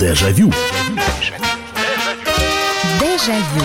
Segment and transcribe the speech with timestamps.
[0.00, 0.50] Дежавю.
[2.98, 3.64] Дежавю.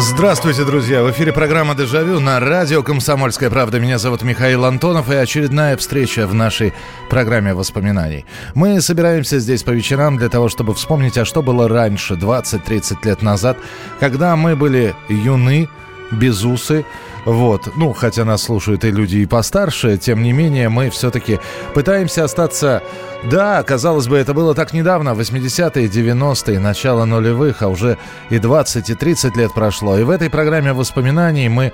[0.00, 1.04] Здравствуйте, друзья!
[1.04, 3.78] В эфире программа «Дежавю» на радио «Комсомольская правда».
[3.78, 6.74] Меня зовут Михаил Антонов, и очередная встреча в нашей
[7.08, 8.24] программе воспоминаний.
[8.56, 13.22] Мы собираемся здесь по вечерам для того, чтобы вспомнить, а что было раньше, 20-30 лет
[13.22, 13.56] назад,
[14.00, 15.68] когда мы были юны,
[16.10, 16.84] безусы,
[17.26, 17.76] вот.
[17.76, 21.40] Ну, хотя нас слушают и люди и постарше, тем не менее, мы все-таки
[21.74, 22.82] пытаемся остаться...
[23.24, 27.98] Да, казалось бы, это было так недавно, 80-е, 90-е, начало нулевых, а уже
[28.30, 29.98] и 20, и 30 лет прошло.
[29.98, 31.72] И в этой программе воспоминаний мы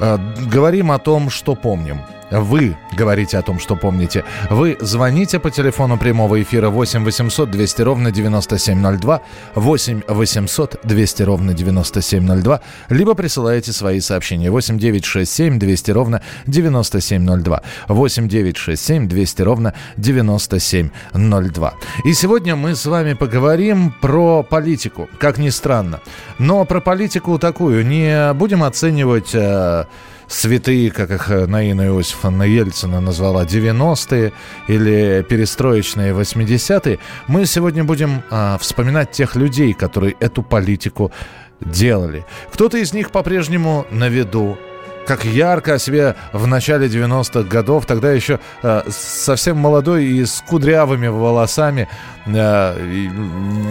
[0.00, 2.02] э, говорим о том, что помним.
[2.30, 4.24] Вы говорите о том, что помните.
[4.50, 9.20] Вы звоните по телефону прямого эфира 8 800 200 ровно 9702,
[9.54, 16.22] 8 800 200 ровно 9702, либо присылаете свои сообщения 8 9 6 7 200 ровно
[16.46, 21.74] 9702, 8 9 6 7 200 ровно 9702.
[22.04, 26.00] И сегодня мы с вами поговорим про политику, как ни странно.
[26.38, 29.30] Но про политику такую не будем оценивать...
[29.34, 29.84] Э,
[30.28, 34.32] святые, как их э, Наина Иосифовна Ельцина назвала, 90-е
[34.68, 41.12] или перестроечные 80-е, мы сегодня будем а, вспоминать тех людей, которые эту политику
[41.60, 42.24] делали.
[42.52, 44.58] Кто-то из них по-прежнему на виду,
[45.06, 50.42] как ярко о себе в начале 90-х годов, тогда еще э, совсем молодой и с
[50.46, 51.88] кудрявыми волосами.
[52.26, 52.76] Э,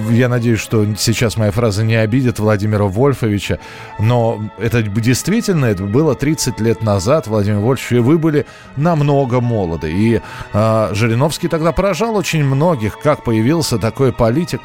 [0.10, 3.60] я надеюсь, что сейчас моя фраза не обидит Владимира Вольфовича,
[4.00, 8.46] но это действительно, это было 30 лет назад, Владимир Вольфович, и вы были
[8.78, 9.92] намного молоды.
[9.92, 10.22] И
[10.54, 14.62] э, Жириновский тогда поражал очень многих, как появился такой политик.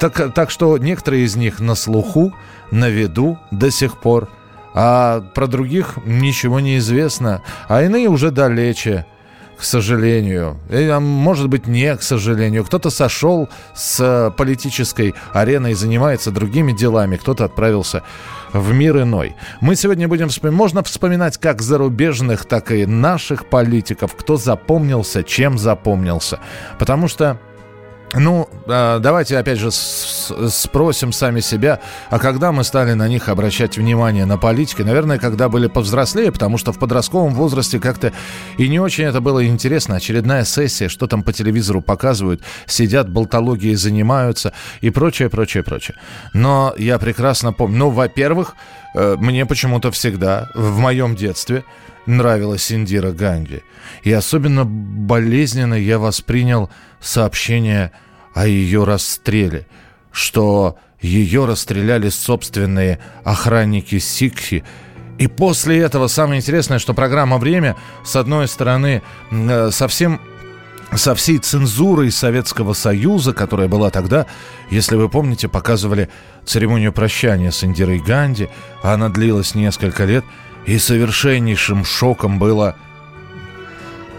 [0.00, 2.34] Так, так что некоторые из них на слуху,
[2.70, 4.28] на виду до сих пор–
[4.74, 9.06] а про других ничего не известно, а иные уже далече
[9.56, 10.58] к сожалению.
[10.68, 12.64] И, а может быть, не к сожалению.
[12.64, 18.02] Кто-то сошел с политической арены и занимается другими делами, кто-то отправился
[18.52, 19.36] в мир иной.
[19.60, 25.56] Мы сегодня будем вспоминать, можно вспоминать как зарубежных, так и наших политиков, кто запомнился, чем
[25.56, 26.40] запомнился.
[26.78, 27.38] Потому что
[28.16, 31.80] ну, а, давайте опять же спросим сами себя,
[32.10, 34.82] а когда мы стали на них обращать внимание, на политики?
[34.82, 38.12] Наверное, когда были повзрослее, потому что в подростковом возрасте как-то
[38.58, 39.96] и не очень это было интересно.
[39.96, 45.96] Очередная сессия, что там по телевизору показывают, сидят, болтологией занимаются и прочее, прочее, прочее.
[46.32, 48.54] Но я прекрасно помню, ну, во-первых,
[48.94, 51.64] э, мне почему-то всегда в моем детстве
[52.06, 53.62] нравилась Индира Ганди.
[54.02, 56.70] И особенно болезненно я воспринял
[57.00, 57.92] сообщение
[58.34, 59.66] о ее расстреле,
[60.12, 64.64] что ее расстреляли собственные охранники Сикхи.
[65.18, 70.20] И после этого самое интересное, что программа «Время», с одной стороны, э, совсем
[70.92, 74.26] со всей цензурой Советского Союза, которая была тогда,
[74.70, 76.08] если вы помните, показывали
[76.44, 78.48] церемонию прощания с Индирой Ганди,
[78.82, 80.24] а она длилась несколько лет,
[80.66, 82.76] и совершеннейшим шоком было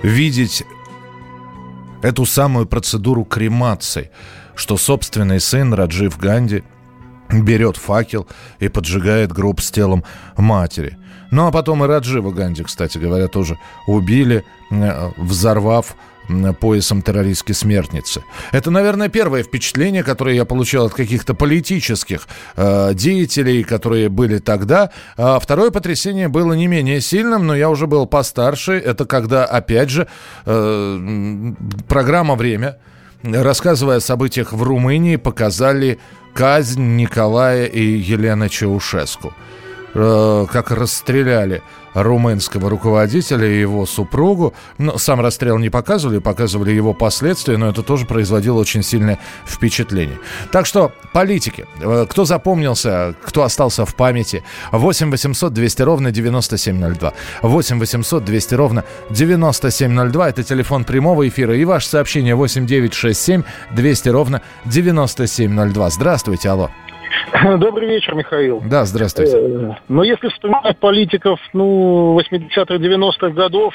[0.03, 0.63] видеть
[2.01, 4.11] эту самую процедуру кремации,
[4.55, 6.63] что собственный сын Раджив Ганди
[7.31, 8.27] берет факел
[8.59, 10.03] и поджигает гроб с телом
[10.37, 10.97] матери.
[11.31, 13.57] Ну а потом и Раджива Ганди, кстати говоря, тоже
[13.87, 15.95] убили, э, взорвав
[16.59, 18.23] поясом террористки смертницы.
[18.51, 24.91] Это, наверное, первое впечатление, которое я получил от каких-то политических э, деятелей, которые были тогда.
[25.17, 28.73] А второе потрясение было не менее сильным, но я уже был постарше.
[28.73, 30.07] Это когда, опять же,
[30.45, 31.53] э,
[31.87, 32.77] программа «Время»,
[33.23, 35.99] рассказывая о событиях в Румынии, показали
[36.33, 39.33] казнь Николая и Елены Чаушеску.
[39.97, 41.61] Э, как расстреляли
[41.95, 44.53] румынского руководителя и его супругу.
[44.77, 50.19] Ну, сам расстрел не показывали, показывали его последствия, но это тоже производило очень сильное впечатление.
[50.51, 57.13] Так что, политики, э, кто запомнился, кто остался в памяти, 8 800 200 ровно 9702.
[57.41, 60.29] 8 800 200 ровно 9702.
[60.29, 61.55] Это телефон прямого эфира.
[61.55, 65.89] И ваше сообщение 8 9 6 7 200 ровно 9702.
[65.89, 66.69] Здравствуйте, алло.
[67.57, 68.61] Добрый вечер, Михаил.
[68.69, 69.37] Да, здравствуйте.
[69.37, 73.73] Э, но если вспоминать политиков, ну, 80-х, 90-х годов,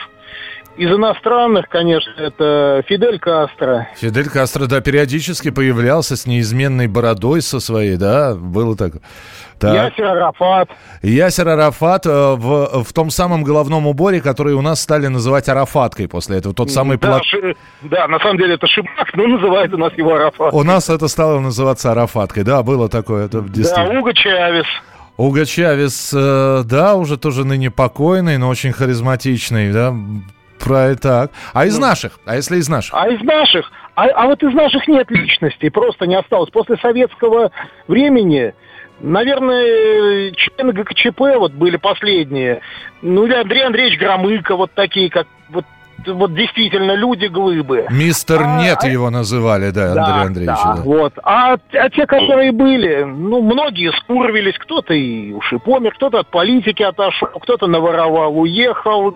[0.80, 3.86] из иностранных, конечно, это Фидель Кастро.
[3.96, 8.94] Фидель Кастро, да, периодически появлялся с неизменной бородой со своей, да, было так.
[9.58, 9.74] так.
[9.74, 10.70] Ясер Арафат.
[11.02, 16.08] Ясер Арафат э, в, в том самом головном уборе, который у нас стали называть Арафаткой
[16.08, 16.54] после этого.
[16.54, 17.24] Тот самый да, плат...
[17.24, 17.54] ши...
[17.82, 20.54] да, на самом деле это Шибак, но называют у нас его Арафат.
[20.54, 23.26] У нас это стало называться Арафаткой, да, было такое.
[23.26, 23.92] Это действительно.
[23.92, 24.66] Да, Уго Чавес.
[25.18, 29.94] Уго Чавес, э, да, уже тоже ныне покойный, но очень харизматичный, да,
[30.60, 31.30] про так.
[31.52, 32.18] А из ну, наших?
[32.24, 32.94] А если из наших?
[32.94, 33.70] А из наших?
[33.94, 36.50] А, а вот из наших нет личности, просто не осталось.
[36.50, 37.50] После советского
[37.88, 38.54] времени,
[39.00, 42.60] наверное, члены ГКЧП вот были последние.
[43.02, 45.26] Ну или Андрей Андреевич Громыко, вот такие, как
[46.06, 47.86] вот действительно люди глыбы.
[47.90, 50.58] Мистер а, Нет его называли, да, да Андрей Андреевич.
[50.64, 50.82] Да, да.
[50.82, 51.12] Вот.
[51.22, 56.28] А, а те, которые были, ну, многие скурвились, кто-то и уж и помер, кто-то от
[56.28, 59.14] политики отошел, кто-то наворовал, уехал.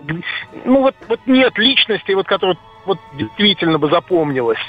[0.65, 4.59] Ну, вот, вот нет личности, вот, которая вот действительно бы запомнилась.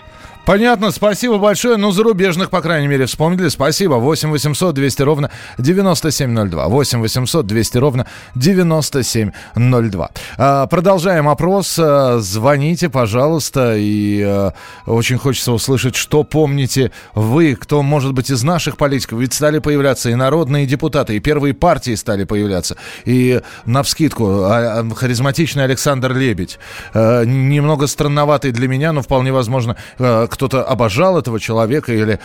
[0.47, 1.77] Понятно, спасибо большое.
[1.77, 3.49] Ну, зарубежных, по крайней мере, вспомнили.
[3.49, 3.95] Спасибо.
[3.95, 6.69] 8 800 200 ровно 9702.
[6.69, 10.11] 8 800 200 ровно 9702.
[10.39, 11.77] А, продолжаем опрос.
[11.81, 13.75] А, звоните, пожалуйста.
[13.77, 14.53] И а,
[14.87, 19.19] очень хочется услышать, что помните вы, кто, может быть, из наших политиков.
[19.19, 22.77] Ведь стали появляться и народные депутаты, и первые партии стали появляться.
[23.05, 26.61] И, навскидку, а, а, харизматичный Александр Лебедь.
[26.95, 32.19] А, немного странноватый для меня, но вполне возможно, а, кто-то обожал этого человека или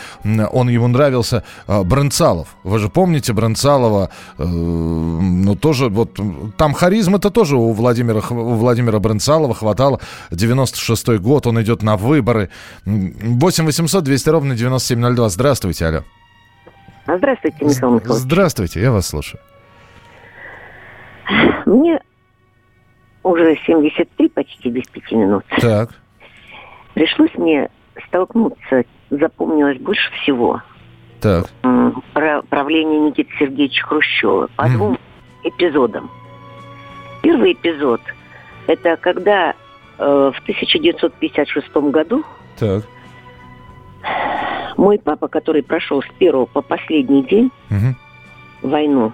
[0.51, 1.44] он ему нравился.
[1.68, 2.48] А, Бронцалов.
[2.63, 4.10] Вы же помните Бронцалова?
[4.38, 6.19] Э, ну, тоже вот...
[6.57, 10.00] Там харизма-то тоже у Владимира, у Владимира Бронцалова хватало.
[10.31, 12.50] 96-й год, он идет на выборы.
[12.86, 15.30] 8 800 200 ровно 9702.
[15.30, 16.04] Здравствуйте, алло.
[17.07, 18.22] Здравствуйте, Михаил Михайлович.
[18.22, 19.42] Здравствуйте, я вас слушаю.
[21.66, 22.00] Мне
[23.23, 25.44] уже 73, почти без пяти минут.
[25.59, 25.89] Так.
[26.94, 27.69] Пришлось мне
[28.07, 30.62] столкнуться запомнилось больше всего
[31.19, 31.45] так.
[32.13, 34.71] про правление Никиты Сергеевича Хрущева по mm.
[34.71, 34.97] двум
[35.44, 36.09] эпизодам.
[37.21, 38.01] Первый эпизод–
[38.68, 39.53] это когда
[39.97, 42.23] э, в 1956 году
[42.57, 42.83] так.
[44.77, 47.95] мой папа, который прошел с первого по последний день угу.
[48.63, 49.13] войну,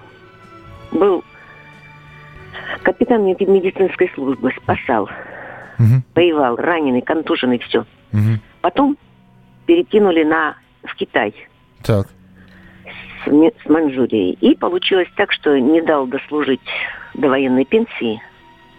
[0.90, 1.22] был
[2.82, 5.04] капитан медицинской службы, спасал,
[5.78, 6.02] угу.
[6.14, 7.80] воевал, раненый, контуженный, все.
[8.12, 8.40] Угу.
[8.60, 8.96] Потом
[9.66, 11.34] перекинули на, в Китай.
[11.84, 12.08] Так.
[13.24, 14.32] С, с Манчжурией.
[14.40, 16.60] И получилось так, что не дал дослужить
[17.14, 18.20] до военной пенсии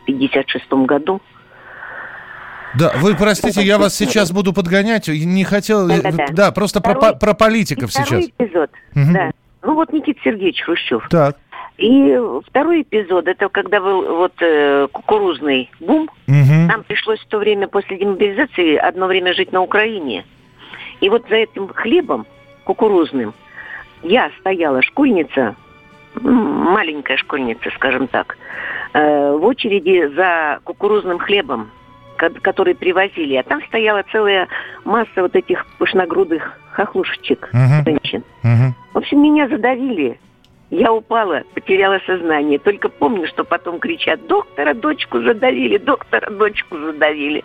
[0.02, 1.22] в 56 году.
[2.78, 5.08] Да, вы простите, я вас сейчас буду подгонять.
[5.08, 5.88] Не хотел...
[5.88, 6.26] Да, да, да.
[6.30, 8.08] да просто второй, про, про политиков сейчас.
[8.08, 9.14] Второй эпизод, угу.
[9.14, 9.32] да.
[9.62, 11.08] Ну вот Никита Сергеевич Хрущев.
[11.10, 11.38] Так.
[11.80, 16.10] И второй эпизод, это когда был вот э, кукурузный бум.
[16.28, 16.68] Угу.
[16.68, 20.26] Нам пришлось в то время после демобилизации одно время жить на Украине.
[21.00, 22.28] И вот за этим хлебом
[22.66, 23.34] кукурузным
[24.04, 25.56] я стояла школьница,
[26.16, 28.38] маленькая школьница, скажем так,
[28.94, 31.72] э, в очереди за кукурузным хлебом,
[32.18, 33.36] который привозили.
[33.36, 34.50] А там стояла целая
[34.84, 37.86] масса вот этих пышногрудых хохлушечек, uh-huh.
[37.86, 38.24] женщин.
[38.44, 38.74] Uh-huh.
[38.94, 40.20] В общем, меня задавили.
[40.72, 42.60] Я упала, потеряла сознание.
[42.60, 47.44] Только помню, что потом кричат, доктора дочку задавили, доктора дочку задавили.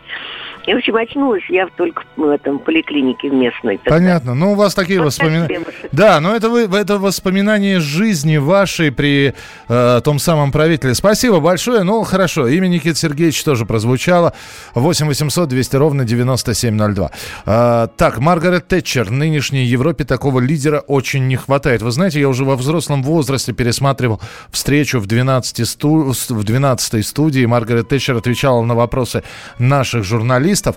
[0.67, 3.81] И, в общем, очнулась я только в этом поликлинике местной.
[3.85, 4.35] Понятно.
[4.35, 5.61] Ну, у вас такие вот воспоминания.
[5.93, 9.35] Да, но это, вы, это воспоминания жизни вашей при
[9.69, 10.95] э, том самом правителе.
[10.95, 11.83] Спасибо большое.
[11.83, 12.47] Ну, хорошо.
[12.47, 14.35] Имя Никиты Сергеевича тоже прозвучало.
[14.75, 17.11] 8 800 200 ровно 9702.
[17.47, 19.11] Э, так, Маргарет Тэтчер.
[19.11, 21.81] Нынешней Европе такого лидера очень не хватает.
[21.83, 24.21] Вы знаете, я уже во взрослом возрасте пересматривал
[24.51, 26.13] встречу в 12, сту...
[26.13, 27.45] в 12 студии.
[27.47, 29.23] Маргарет Тэтчер отвечала на вопросы
[29.59, 30.77] наших журналистов.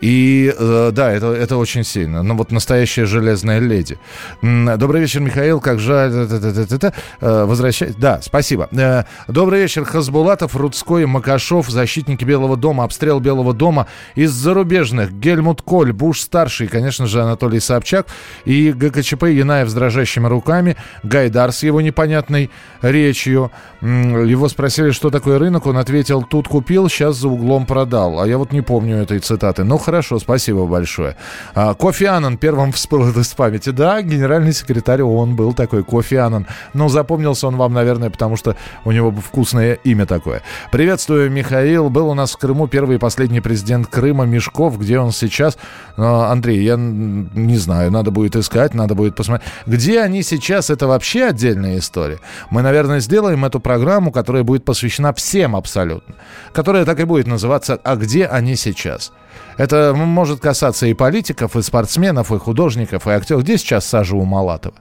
[0.00, 2.22] И э, да, это, это очень сильно.
[2.22, 3.98] Ну вот настоящая железная леди.
[4.42, 5.60] Добрый вечер, Михаил.
[5.60, 6.12] Как жаль.
[6.12, 7.98] Э, Возвращать.
[7.98, 8.68] Да, спасибо.
[8.72, 15.12] Э, добрый вечер, Хасбулатов, Рудской, Макашов, защитники Белого дома, обстрел Белого дома из зарубежных.
[15.12, 18.06] Гельмут Коль, Буш-старший, конечно же, Анатолий Собчак
[18.44, 22.50] и ГКЧП Янаев с дрожащими руками, Гайдар с его непонятной
[22.82, 23.50] речью.
[23.80, 28.20] Его спросили, что такое рынок, он ответил, тут купил, сейчас за углом продал.
[28.20, 29.64] А я вот не помню этой цитаты.
[29.64, 31.16] Ну, хорошо, спасибо большое.
[31.54, 33.70] А, Кофи Аннан первым всплыл из памяти.
[33.70, 36.46] Да, генеральный секретарь ООН был такой, Кофи Аннан.
[36.74, 40.42] Но запомнился он вам, наверное, потому что у него вкусное имя такое.
[40.72, 41.90] Приветствую, Михаил.
[41.90, 44.78] Был у нас в Крыму первый и последний президент Крыма Мешков.
[44.78, 45.56] Где он сейчас?
[45.96, 49.50] А, Андрей, я не знаю, надо будет искать, надо будет посмотреть.
[49.66, 51.26] Где они сейчас, это вообще
[51.68, 52.18] отдельная история.
[52.50, 56.14] Мы, наверное, сделаем эту программу, которая будет посвящена всем абсолютно.
[56.52, 59.12] Которая так и будет называться «А где они сейчас?».
[59.56, 63.42] Это может касаться и политиков, и спортсменов, и художников, и актеров.
[63.42, 64.74] Где сейчас Сажа Умалатова?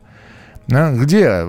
[0.71, 0.91] А?
[0.91, 1.43] Где,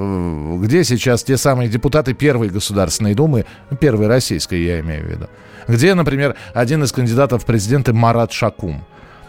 [0.64, 3.45] где сейчас те самые депутаты Первой Государственной Думы,
[3.80, 5.26] Первой Российской, я имею в виду?
[5.66, 8.85] Где, например, один из кандидатов в президенты Марат Шакум?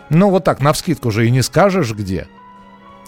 [0.10, 2.28] Ну, вот так, навскидку же и не скажешь где.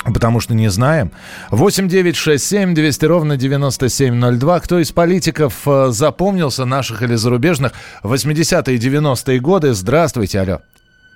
[0.06, 1.12] Потому что не знаем.
[1.52, 4.60] 8 9 6 7 200 ровно 9702.
[4.60, 9.74] Кто из политиков э, запомнился, наших или зарубежных, 80-е и 90-е годы?
[9.74, 10.62] Здравствуйте, алло.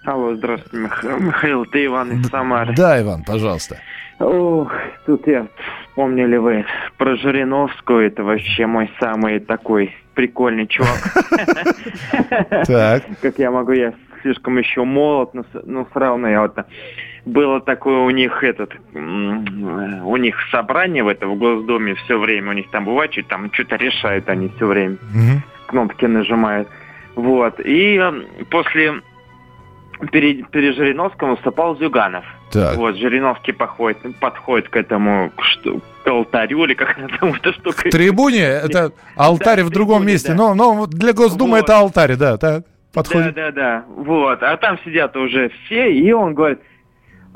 [0.06, 1.04] Алло, здравствуйте, Мих...
[1.04, 2.76] Михаил, ты Иван из Самары.
[2.76, 3.78] Да, Иван, пожалуйста.
[4.20, 4.72] Ох,
[5.06, 5.48] тут я,
[5.96, 6.66] помнили вы
[6.98, 11.00] про Жириновскую, это вообще мой самый такой прикольный чувак.
[12.68, 13.04] Так.
[13.22, 16.56] Как я могу, я слишком еще молод, но, но все равно я вот...
[17.26, 22.54] Было такое у них этот, у них собрание в этом в Госдуме все время, у
[22.54, 24.98] них там бывает, что там что-то решают они все время,
[25.68, 26.68] кнопки нажимают.
[27.16, 28.00] Вот, и
[28.52, 29.02] после
[30.12, 32.26] перед, перед Жириновским выступал Зюганов.
[32.52, 32.78] Так.
[32.78, 37.88] Вот, Жириновский подходит, подходит к этому, что, к алтарю или как там эта штука.
[37.88, 40.36] В трибуне это алтарь да, в другом трибуне, месте, да.
[40.36, 41.64] но, но для Госдумы вот.
[41.64, 43.34] это алтарь, да, так, подходит.
[43.34, 46.60] Да, да, да, вот, а там сидят уже все, и он говорит,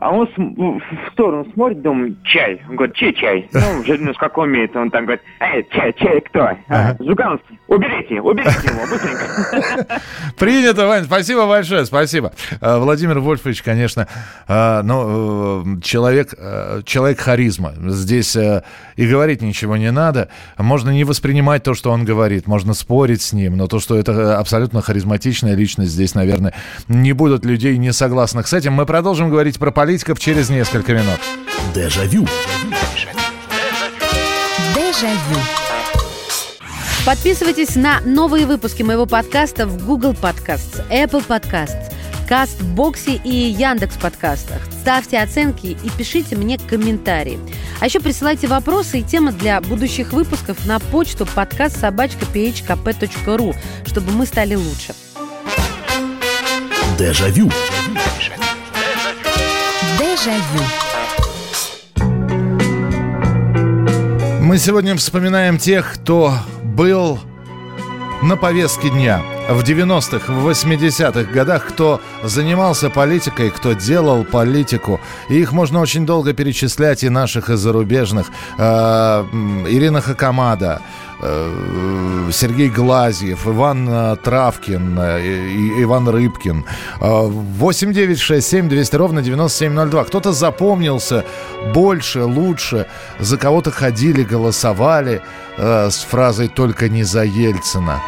[0.01, 2.61] а он в сторону смотрит, думает, чай.
[2.69, 3.49] Он говорит, чей чай?
[3.53, 4.73] Ну, Жириновский как умеет.
[4.75, 6.51] Он там говорит, эй, чай, чай кто?
[6.69, 10.01] А, Жугановский, уберите, уберите его, быстренько.
[10.37, 12.33] Принято, Вань, спасибо большое, спасибо.
[12.61, 14.07] А, Владимир Вольфович, конечно,
[14.47, 17.73] а, ну, э, человек, э, человек харизма.
[17.87, 18.63] Здесь э,
[18.95, 20.29] и говорить ничего не надо.
[20.57, 24.37] Можно не воспринимать то, что он говорит, можно спорить с ним, но то, что это
[24.39, 26.53] абсолютно харизматичная личность, здесь, наверное,
[26.87, 28.73] не будут людей не согласных с этим.
[28.73, 31.19] Мы продолжим говорить про политиков через несколько минут.
[31.73, 32.25] Дежавю.
[34.75, 35.58] Дежавю.
[37.05, 41.91] Подписывайтесь на новые выпуски моего подкаста в Google Podcasts, Apple Podcasts,
[42.27, 44.61] Кастбоксе и Яндекс подкастах.
[44.81, 47.39] Ставьте оценки и пишите мне комментарии.
[47.79, 53.55] А еще присылайте вопросы и темы для будущих выпусков на почту подкаст собачка phkp.ru,
[53.87, 54.93] чтобы мы стали лучше.
[56.99, 57.49] Дежавю.
[59.97, 60.63] Дежавю.
[64.41, 66.33] Мы сегодня вспоминаем тех, кто
[66.75, 67.19] был
[68.21, 74.99] на повестке дня в 90-х, в 80-х годах, кто занимался политикой, кто делал политику.
[75.29, 78.27] И их можно очень долго перечислять, и наших, и зарубежных.
[78.57, 79.25] Э,
[79.67, 80.81] Ирина Хакамада,
[81.21, 86.63] Э, Сергей Глазьев, Иван э, Травкин, э, Иван Рыбкин.
[86.99, 90.03] 8 9 6 7 200 ровно 9702.
[90.05, 91.25] Кто-то запомнился
[91.73, 92.87] больше, лучше.
[93.19, 95.21] За кого-то ходили, голосовали
[95.57, 97.99] с фразой «Только не за Ельцина».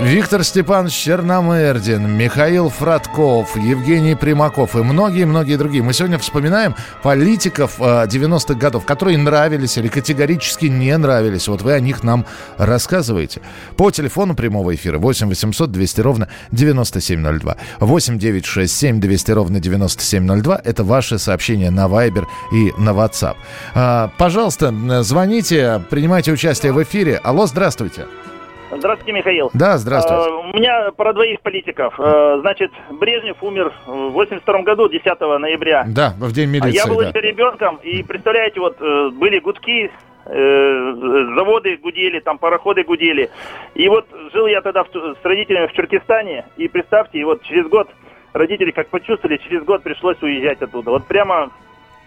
[0.00, 5.82] Виктор Степанович Черномырдин, Михаил Фродков, Евгений Примаков и многие-многие другие.
[5.82, 11.48] Мы сегодня вспоминаем политиков 90-х э, годов, которые нравились или категорически не нравились.
[11.48, 13.40] Вот вы о них нам рассказываете.
[13.76, 17.56] По телефону прямого эфира 8 800 200 ровно 9702.
[17.80, 20.60] 8 9 6 7 200 ровно 9702.
[20.64, 23.36] Это ваши сообщения на Viber и на WhatsApp.
[23.74, 27.20] А, пожалуйста, звоните, принимайте участие в эфире.
[27.22, 28.06] Алло, здравствуйте.
[28.06, 28.37] Здравствуйте,
[28.70, 29.50] Михаил.
[29.54, 30.30] Да, здравствуйте.
[30.30, 31.98] Uh, у меня про двоих политиков.
[31.98, 35.84] Uh, значит, Брежнев умер в 82 году, 10 ноября.
[35.88, 36.76] Да, в день милиции.
[36.76, 37.08] Я был да.
[37.08, 39.90] еще ребенком, и представляете, вот uh, были гудки,
[40.30, 43.30] заводы гудели, там пароходы гудели.
[43.74, 47.66] И вот жил я тогда в, с родителями в Чуркистане, и представьте, и вот через
[47.66, 47.88] год
[48.34, 50.90] родители как почувствовали, через год пришлось уезжать оттуда.
[50.90, 51.50] Вот прямо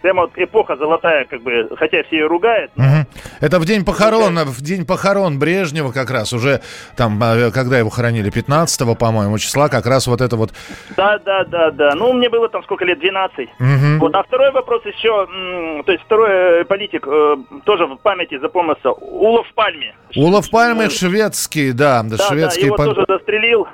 [0.01, 2.72] прямо вот эпоха золотая, как бы, хотя все ее ругают.
[2.75, 2.84] Но...
[2.84, 2.91] Угу.
[3.41, 6.62] Это в день похорон, в день похорон Брежнева как раз, уже
[6.96, 10.51] там, а, когда его хоронили, 15 по-моему, числа, как раз вот это вот...
[10.98, 11.96] Да, да, да, да.
[11.96, 13.50] Ну, мне было там сколько лет, 12.
[13.60, 13.67] Угу.
[14.00, 15.27] Вот, а второй вопрос еще,
[15.86, 19.96] то есть второй э, политик, э, тоже в памяти запомнился, Улов Пальме.
[20.15, 22.62] Улов Пальме шведский, да, да шведский.
[22.62, 23.67] Да, его тоже застрелил.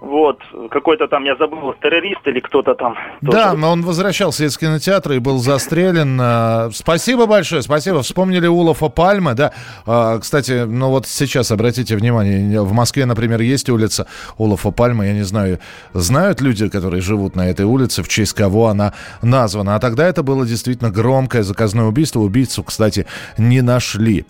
[0.00, 0.38] Вот,
[0.70, 2.96] какой-то там, я забыл, террорист или кто-то там.
[3.20, 6.18] Да, но он возвращался из кинотеатра и был застрелен.
[6.18, 8.02] А, спасибо большое, спасибо.
[8.02, 9.52] Вспомнили Улафа Пальма, да.
[9.84, 14.06] А, кстати, ну вот сейчас обратите внимание, в Москве, например, есть улица
[14.38, 15.58] Улафа Пальма, я не знаю,
[15.92, 19.76] знают люди, которые живут на этой улице, в честь кого она названа.
[19.76, 22.20] А тогда это было действительно громкое заказное убийство.
[22.20, 23.04] Убийцу, кстати,
[23.36, 24.24] не нашли.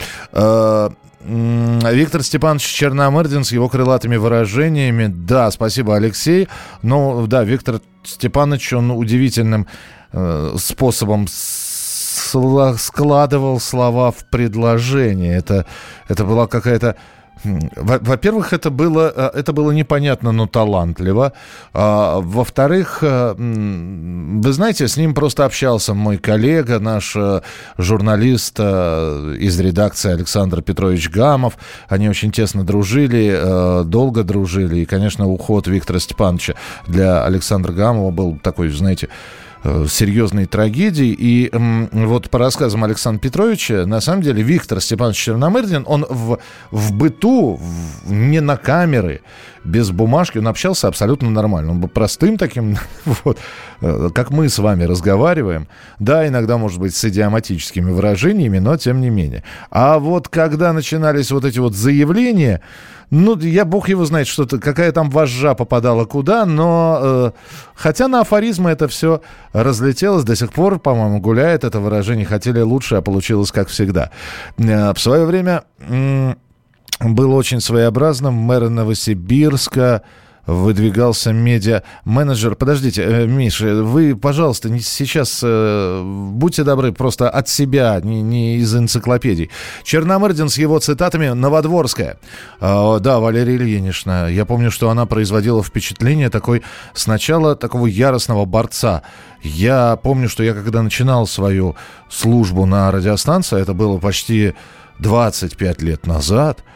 [1.23, 5.07] Виктор Степанович Черномырдин с его крылатыми выражениями.
[5.09, 6.49] Да, спасибо, Алексей.
[6.83, 9.67] Ну, да, Виктор Степанович, он удивительным
[10.13, 11.27] э, способом
[12.79, 15.37] складывал слова в предложение.
[15.37, 15.67] Это,
[16.09, 16.97] это была какая-то
[17.45, 21.33] во-первых, это было, э, это было непонятно, но талантливо.
[21.73, 27.41] А, во-вторых, э, вы знаете, с ним просто общался мой коллега, наш э,
[27.79, 31.57] журналист из редакции Александр Петрович Гамов.
[31.89, 34.79] Они очень тесно дружили, долго дружили.
[34.81, 36.55] И, конечно, уход Виктора Степановича
[36.87, 39.09] для Александра Гамова был такой, знаете,
[39.65, 41.15] э, серьезной трагедии.
[41.19, 41.51] И
[41.93, 46.39] вот по рассказам Александра Петровича, на самом деле, Виктор Степанович Черномырдин, он в,
[46.71, 49.23] в быту, в, не на камеры,
[49.65, 51.73] без бумажки, он общался абсолютно нормально.
[51.73, 52.77] Он был простым таким,
[53.25, 53.39] вот,
[53.81, 55.69] э, как мы с вами разговариваем.
[55.99, 59.45] Да, иногда, может быть, с идиоматическими выражениями, но тем не менее.
[59.71, 62.61] А вот когда начинались вот эти вот заявления,
[63.11, 67.31] ну, я бог его знает, что-то, какая там вожжа попадала куда, но э,
[67.75, 69.21] хотя на афоризмы это все
[69.53, 74.11] разлетелось, до сих пор, по-моему, гуляет это выражение «хотели лучше, а получилось как всегда».
[74.59, 76.35] Э, в свое время э,
[77.01, 80.03] был очень своеобразным мэр Новосибирска,
[80.47, 82.55] выдвигался медиа-менеджер.
[82.57, 88.57] Подождите, э, Миша, вы, пожалуйста, не сейчас э, будьте добры, просто от себя, не, не
[88.57, 89.51] из энциклопедий.
[89.85, 92.19] Черномырдин с его цитатами «Новодворская».
[92.61, 96.63] Э, да, Валерия Ильинична, я помню, что она производила впечатление такой
[96.95, 99.03] сначала такого яростного борца.
[99.43, 101.77] Я помню, что я когда начинал свою
[102.09, 104.55] службу на радиостанции, это было почти
[104.99, 106.65] 25 лет назад–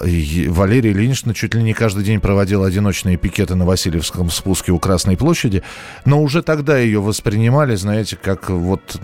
[0.00, 5.16] Валерия Ильинична чуть ли не каждый день проводила одиночные пикеты на Васильевском спуске у Красной
[5.16, 5.62] площади,
[6.04, 9.00] но уже тогда ее воспринимали, знаете, как вот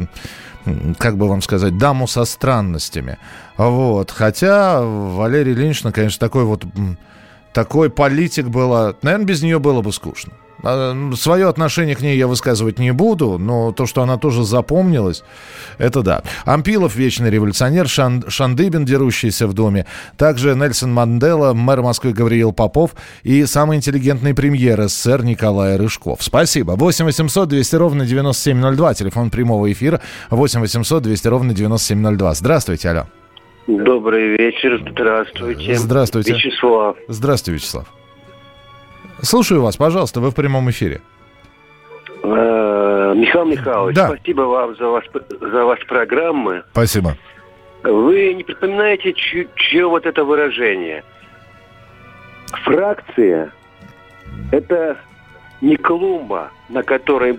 [0.98, 3.18] как бы вам сказать, даму со странностями.
[3.56, 4.10] Вот.
[4.10, 6.64] Хотя Валерия Ильинична, конечно, такой вот
[7.52, 8.94] такой политик была.
[9.02, 10.32] Наверное, без нее было бы скучно.
[10.62, 15.24] А, Свое отношение к ней я высказывать не буду, но то, что она тоже запомнилась,
[15.78, 16.22] это да.
[16.44, 22.92] Ампилов, вечный революционер, Шан, Шандыбин, дерущийся в доме, также Нельсон Мандела, мэр Москвы Гавриил Попов
[23.22, 26.22] и самый интеллигентный премьер СССР Николай Рыжков.
[26.22, 26.72] Спасибо.
[26.72, 30.00] 8 800 200 ровно 9702, телефон прямого эфира
[30.30, 32.34] 8 800 200 ровно 9702.
[32.34, 33.06] Здравствуйте, алло.
[33.66, 35.74] Добрый вечер, здравствуйте.
[35.74, 36.32] Здравствуйте.
[36.34, 36.96] Вячеслав.
[37.08, 38.01] Здравствуйте, Вячеслав.
[39.22, 41.00] Слушаю вас, пожалуйста, вы в прямом эфире.
[42.24, 44.08] Э, Михаил Михайлович, да.
[44.08, 45.04] спасибо вам за, вас,
[45.40, 46.64] за ваши программы.
[46.72, 47.16] Спасибо.
[47.84, 51.04] Вы не припоминаете, чье вот это выражение?
[52.64, 53.52] Фракция–
[54.52, 54.98] это
[55.60, 57.38] не клумба, на которой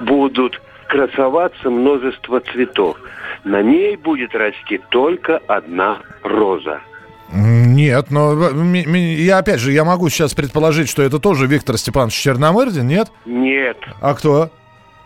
[0.00, 2.98] будут красоваться множество цветов.
[3.44, 6.80] На ней будет расти только одна роза–
[7.32, 12.86] нет, но я опять же, я могу сейчас предположить, что это тоже Виктор Степанович Черномырдин,
[12.86, 13.10] нет?
[13.24, 13.78] Нет.
[14.00, 14.50] А кто?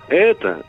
[0.09, 0.63] Это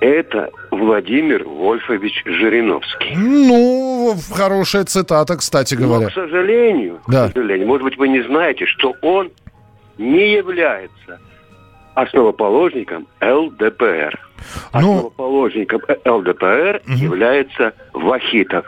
[0.00, 3.14] это Владимир Вольфович Жириновский.
[3.16, 6.04] Ну, хорошая цитата, кстати говоря.
[6.04, 7.28] Но, к сожалению, да.
[7.28, 9.30] к сожалению, может быть, вы не знаете, что он
[9.98, 11.20] не является
[11.94, 14.18] основоположником ЛДПР.
[14.74, 14.96] Ну...
[14.96, 16.96] Основоположником ЛДПР угу.
[16.96, 18.66] является Вахитов.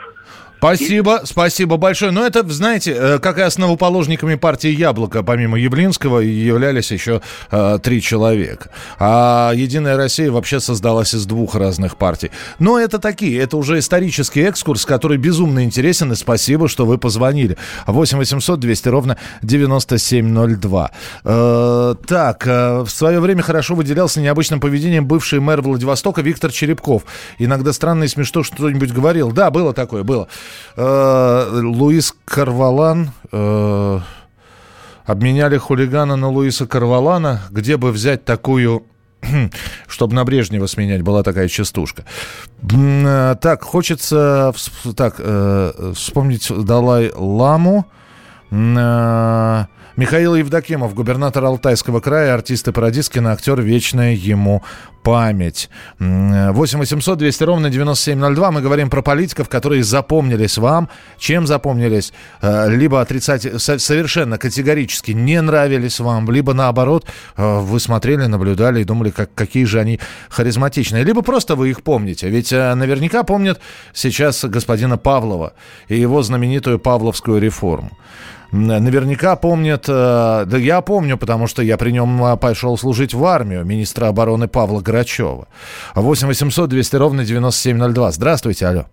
[0.57, 2.11] Спасибо, спасибо большое.
[2.11, 8.01] Но это, знаете, э, как и основоположниками партии «Яблоко», помимо Явлинского, являлись еще э, три
[8.01, 8.71] человека.
[8.97, 12.31] А «Единая Россия» вообще создалась из двух разных партий.
[12.57, 17.57] Но это такие, это уже исторический экскурс, который безумно интересен, и спасибо, что вы позвонили.
[17.85, 20.91] 8 800 200 ровно 9702.
[21.23, 27.03] Э, так, э, в свое время хорошо выделялся необычным поведением бывший мэр Владивостока Виктор Черепков.
[27.37, 29.31] Иногда странно и смешно что-нибудь говорил.
[29.31, 30.27] Да, было такое, было.
[30.75, 33.11] Э, Луис Карвалан.
[33.31, 33.99] Э,
[35.05, 37.41] обменяли хулигана на Луиса Карвалана.
[37.49, 38.83] Где бы взять такую
[39.87, 42.05] чтобы на Брежнева сменять, была такая частушка.
[42.71, 44.53] Э, так, хочется
[44.95, 45.15] так,
[45.95, 47.85] вспомнить Далай Ламу.
[49.97, 54.61] Михаил Евдокимов, губернатор Алтайского края, артист и пародист, киноактер, вечная ему
[55.01, 55.71] память.
[55.97, 58.51] 8 800 200 ровно 9702.
[58.51, 60.89] Мы говорим про политиков, которые запомнились вам.
[61.17, 62.13] Чем запомнились?
[62.43, 68.83] Э, либо отрицать совершенно категорически не нравились вам, либо наоборот, э, вы смотрели, наблюдали и
[68.83, 71.05] думали, как, какие же они харизматичные.
[71.05, 72.29] Либо просто вы их помните.
[72.29, 73.59] Ведь э, наверняка помнят
[73.93, 75.53] сейчас господина Павлова
[75.87, 77.97] и его знаменитую Павловскую реформу
[78.51, 83.23] наверняка помнят, э, да я помню, потому что я при нем э, пошел служить в
[83.25, 85.47] армию, министра обороны Павла Грачева.
[85.95, 88.11] 8 800 200 ровно 9702.
[88.11, 88.85] Здравствуйте, алло.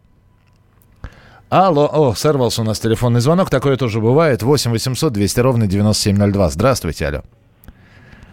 [1.51, 4.43] Алло, о, сорвался у нас телефонный звонок, такое тоже бывает.
[4.43, 6.51] 8 800 200 ровно 9702.
[6.51, 7.23] Здравствуйте, алло.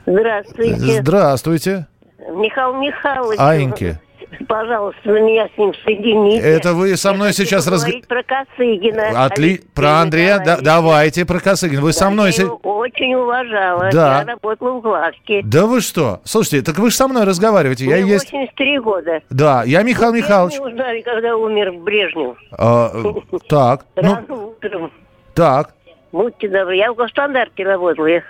[0.05, 1.01] Здравствуйте.
[1.01, 1.87] Здравствуйте.
[2.17, 3.39] Михаил Михайлович.
[3.39, 3.99] Аиньки
[4.47, 6.39] пожалуйста, меня с ним соедините.
[6.39, 8.07] Это вы со мной Я сейчас разговариваете?
[8.07, 9.25] про Косыгина.
[9.25, 9.61] Отли...
[9.73, 11.81] Про Андрея, да, давайте про Косыгина.
[11.81, 12.31] Вы да, со мной...
[12.31, 13.89] Я его очень уважала.
[13.91, 14.19] Да.
[14.19, 15.41] Я работала в главке.
[15.43, 16.21] Да вы что?
[16.23, 17.85] Слушайте, так вы же со мной разговариваете.
[17.85, 18.83] Мне я 83 есть...
[18.83, 19.21] года.
[19.29, 20.59] Да, я Михаил Михайлович.
[20.59, 22.37] Мы узнали, когда умер Брежнев.
[22.51, 22.91] А,
[23.49, 23.85] так.
[23.95, 24.91] Рано ну, утром.
[25.33, 25.73] Так.
[26.11, 26.75] Будьте добры.
[26.75, 28.21] Я в госстандарте работала.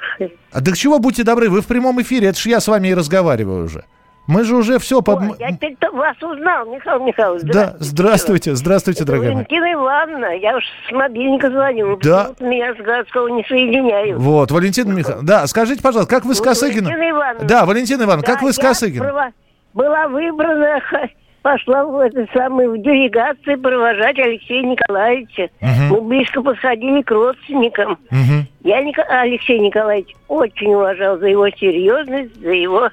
[0.52, 1.50] А так чего будьте добры?
[1.50, 2.28] Вы в прямом эфире.
[2.28, 3.86] Это ж я с вами и разговариваю уже.
[4.32, 5.02] Мы же уже все...
[5.02, 5.20] Под...
[5.20, 7.44] Ой, я теперь вас узнал, Михаил Михайлович.
[7.44, 11.98] Да, здравствуйте, здравствуйте, дорогая Валентина Ивановна, я уж с мобильника звоню.
[11.98, 12.32] Да.
[12.40, 14.18] Меня с городского не соединяю.
[14.20, 15.28] Вот, Валентина Михайловна.
[15.28, 16.86] Да, скажите, пожалуйста, как вы с Косыгином...
[16.86, 17.48] Валентина Ивановна.
[17.48, 19.08] Да, Валентина Ивановна, да, как вы с Косыгином?
[19.08, 19.32] Права...
[19.74, 20.82] Была выбрана,
[21.42, 25.50] пошла в этой самой в делегации провожать Алексея Николаевича.
[25.62, 25.96] Угу.
[25.96, 28.00] Мы близко подходили к родственникам.
[28.12, 28.46] Угу.
[28.64, 28.98] Я Ник...
[29.10, 32.90] Алексея Николаевича очень уважал за его серьезность, за его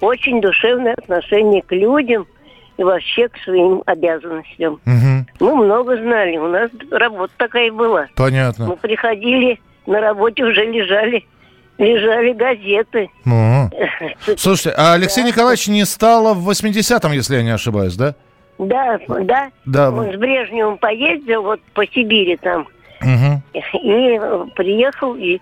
[0.00, 2.26] очень душевное отношение к людям
[2.76, 4.80] и вообще к своим обязанностям.
[4.86, 5.44] Угу.
[5.46, 8.06] Мы много знали, у нас работа такая была.
[8.16, 8.66] Понятно.
[8.66, 11.24] Мы приходили, на работе уже лежали
[11.80, 13.10] лежали газеты.
[13.26, 13.70] О.
[14.36, 15.28] Слушайте, а Алексей да.
[15.28, 18.14] Николаевич не стало в 80-м, если я не ошибаюсь, да?
[18.58, 19.50] Да, да.
[19.64, 19.90] да.
[19.90, 22.68] Он с Брежневым поездил вот по Сибири там.
[23.00, 23.58] Угу.
[23.82, 24.20] И
[24.54, 25.40] приехал, и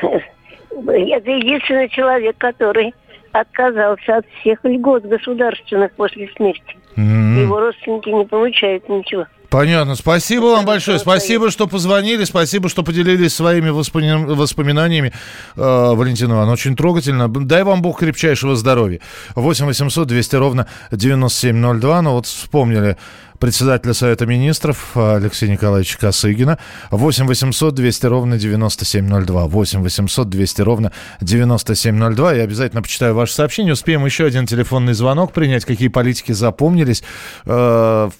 [0.00, 2.94] это единственный человек, который
[3.40, 6.76] отказался от всех льгот государственных после смерти.
[6.96, 7.42] Mm-hmm.
[7.42, 9.26] Его родственники не получают ничего.
[9.48, 9.94] Понятно.
[9.94, 10.98] Спасибо вам большое.
[10.98, 12.24] Спасибо, что позвонили.
[12.24, 14.24] Спасибо, что поделились своими воспоми...
[14.34, 15.12] воспоминаниями,
[15.56, 16.52] э, Валентина Ивановна.
[16.52, 17.28] Очень трогательно.
[17.28, 19.00] Дай вам Бог крепчайшего здоровья.
[19.34, 22.02] 8 800 200 ровно 9702.
[22.02, 22.96] Ну вот вспомнили
[23.38, 26.58] председателя Совета Министров Алексея Николаевича Косыгина.
[26.90, 29.46] 8 800 200 ровно 9702.
[29.46, 32.32] 8 800 200 ровно 9702.
[32.34, 33.72] Я обязательно почитаю ваше сообщение.
[33.72, 35.64] Успеем еще один телефонный звонок принять.
[35.64, 37.02] Какие политики запомнились.
[37.44, 38.10] Э,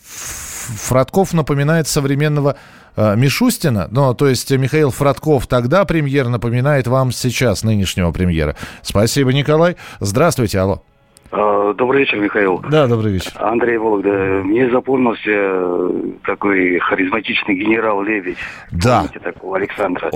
[0.66, 2.56] Фродков напоминает современного
[2.96, 8.56] э, Мишустина, ну, то есть Михаил Фродков тогда премьер напоминает вам сейчас нынешнего премьера.
[8.82, 9.76] Спасибо, Николай.
[10.00, 10.82] Здравствуйте, алло.
[11.30, 12.62] А, добрый вечер, Михаил.
[12.70, 13.32] Да, добрый вечер.
[13.36, 14.42] Андрей Вологда.
[14.44, 15.90] Мне запомнился э,
[16.24, 18.38] такой харизматичный генерал Лебедь.
[18.70, 18.98] Да.
[19.00, 20.10] Помните такого Александра?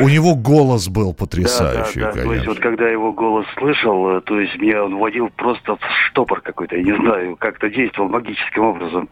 [0.00, 2.22] У него голос был потрясающий, да, да, да.
[2.22, 5.80] То есть вот когда его голос слышал, э, то есть меня он вводил просто в
[6.06, 9.08] штопор какой-то, я не знаю, как-то действовал магическим образом.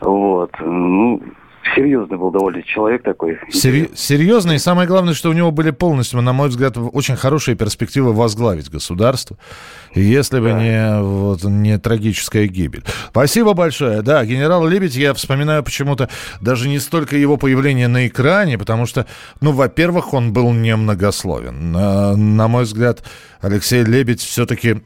[0.00, 0.52] Вот.
[0.60, 1.22] Ну,
[1.74, 3.38] серьезный был довольно человек такой.
[3.50, 7.56] Сери- серьезный, и самое главное, что у него были полностью, на мой взгляд, очень хорошие
[7.56, 9.36] перспективы возглавить государство,
[9.94, 10.62] если бы да.
[10.62, 12.84] не, вот, не трагическая гибель.
[13.10, 14.02] Спасибо большое.
[14.02, 16.08] Да, генерал Лебедь, я вспоминаю почему-то
[16.40, 19.06] даже не столько его появление на экране, потому что,
[19.40, 21.72] ну, во-первых, он был немногословен.
[21.72, 23.02] На, на мой взгляд,
[23.40, 24.82] Алексей Лебедь все-таки,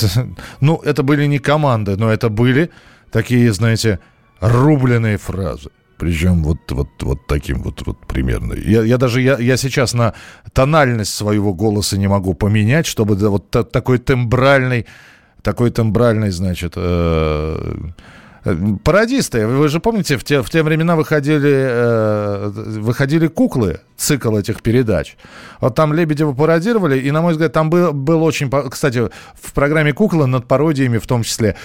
[0.60, 2.70] ну, это были не команды, но это были
[3.10, 4.00] такие, знаете,
[4.40, 5.70] рубленые фразы.
[5.98, 8.52] Причем вот, вот, вот таким вот, вот примерно.
[8.54, 10.12] Я, я даже я, я сейчас на
[10.52, 14.86] тональность своего голоса не могу поменять, чтобы вот та, такой тембральный,
[15.42, 17.74] такой тембральный, значит, э,
[18.44, 19.46] э, пародисты.
[19.46, 25.16] Вы же помните, в те, в те времена выходили, э, выходили куклы, цикл этих передач.
[25.62, 28.50] Вот там Лебедева пародировали, и, на мой взгляд, там был, был очень...
[28.68, 29.08] Кстати,
[29.40, 31.56] в программе «Куклы» над пародиями в том числе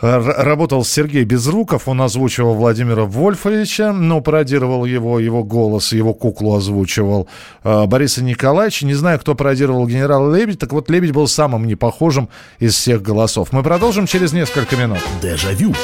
[0.00, 7.28] работал Сергей Безруков, он озвучивал Владимира Вольфовича, но пародировал его, его голос, его куклу озвучивал
[7.62, 8.86] э, Бориса Николаевича.
[8.86, 12.28] Не знаю, кто пародировал генерала Лебедь, так вот Лебедь был самым непохожим
[12.58, 13.52] из всех голосов.
[13.52, 14.98] Мы продолжим через несколько минут.
[15.22, 15.74] Дежавю.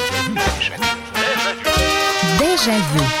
[2.39, 3.20] Дежавю.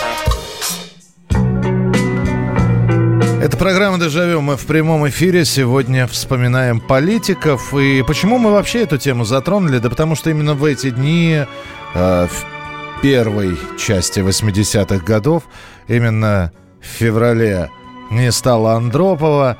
[3.21, 4.41] Это программа «Дежавю».
[4.41, 7.73] Мы в прямом эфире сегодня вспоминаем политиков.
[7.73, 9.79] И почему мы вообще эту тему затронули?
[9.79, 11.45] Да потому что именно в эти дни,
[11.93, 15.43] э, в первой части 80-х годов,
[15.87, 17.69] именно в феврале
[18.09, 19.57] не стало Андропова.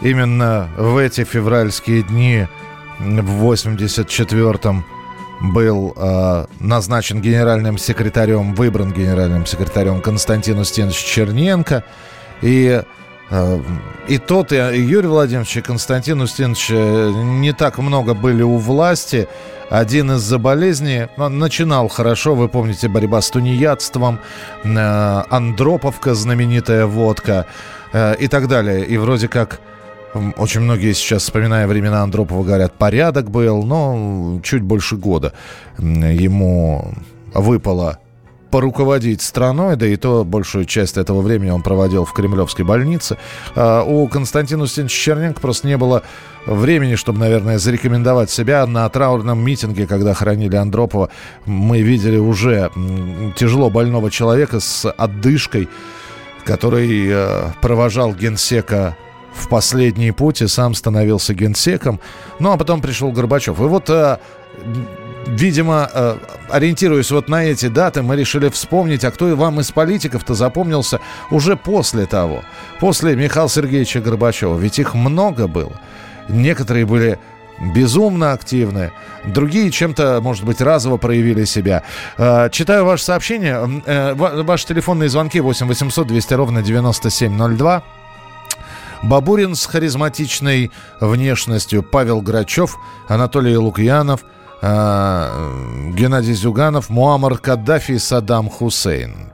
[0.00, 2.46] Именно в эти февральские дни
[2.98, 4.84] в 84-м
[5.40, 11.84] был э, назначен генеральным секретарем, выбран генеральным секретарем Константин Устинович Черненко.
[12.42, 12.82] И
[13.30, 13.60] Э,
[14.06, 19.28] и тот, и Юрий Владимирович, и Константин Устинович э, не так много были у власти.
[19.68, 24.20] Один из-за болезни ну, начинал хорошо, вы помните, борьба с тунеядством,
[24.64, 27.46] э, Андроповка, знаменитая водка
[28.18, 28.84] и так далее.
[28.84, 29.60] И вроде как
[30.36, 35.32] очень многие сейчас, вспоминая времена Андропова, говорят, порядок был, но чуть больше года
[35.78, 36.92] ему
[37.32, 37.98] выпало
[38.50, 43.18] поруководить страной, да и то большую часть этого времени он проводил в Кремлевской больнице.
[43.54, 46.02] А у Константина Устиновича Черненко просто не было
[46.46, 51.10] времени, чтобы, наверное, зарекомендовать себя на траурном митинге, когда хоронили Андропова.
[51.44, 52.70] Мы видели уже
[53.36, 55.68] тяжело больного человека с отдышкой,
[56.44, 58.96] который э, провожал генсека
[59.34, 62.00] в последний путь и сам становился генсеком.
[62.38, 63.60] Ну, а потом пришел Горбачев.
[63.60, 64.18] И вот э,
[65.28, 66.18] видимо, э,
[66.50, 71.00] ориентируясь вот на эти даты, мы решили вспомнить, а кто и вам из политиков-то запомнился
[71.30, 72.42] уже после того,
[72.80, 74.58] после Михаила Сергеевича Горбачева.
[74.58, 75.80] Ведь их много было.
[76.28, 77.18] Некоторые были
[77.74, 78.92] безумно активны.
[79.24, 81.82] Другие чем-то, может быть, разово проявили себя.
[82.16, 83.82] Э, читаю ваше сообщение.
[83.86, 87.82] Э, ваши телефонные звонки 8 800 200 ровно 9702.
[89.00, 94.24] Бабурин с харизматичной внешностью, Павел Грачев, Анатолий Лукьянов–
[94.60, 99.28] а, Геннадий Зюганов, Муаммар Каддафи и Саддам Хусейн.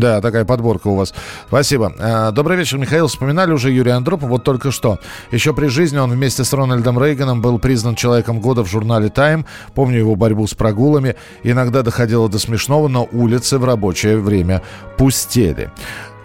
[0.00, 1.12] Да, такая подборка у вас.
[1.48, 1.92] Спасибо.
[1.98, 3.08] А, добрый вечер, Михаил.
[3.08, 5.00] Вспоминали уже Юрия Андропова, вот только что.
[5.32, 9.46] Еще при жизни он вместе с Рональдом Рейганом был признан Человеком года в журнале «Тайм».
[9.74, 11.16] Помню его борьбу с прогулами.
[11.42, 14.62] Иногда доходило до смешного, но улицы в рабочее время
[14.96, 15.70] пустели.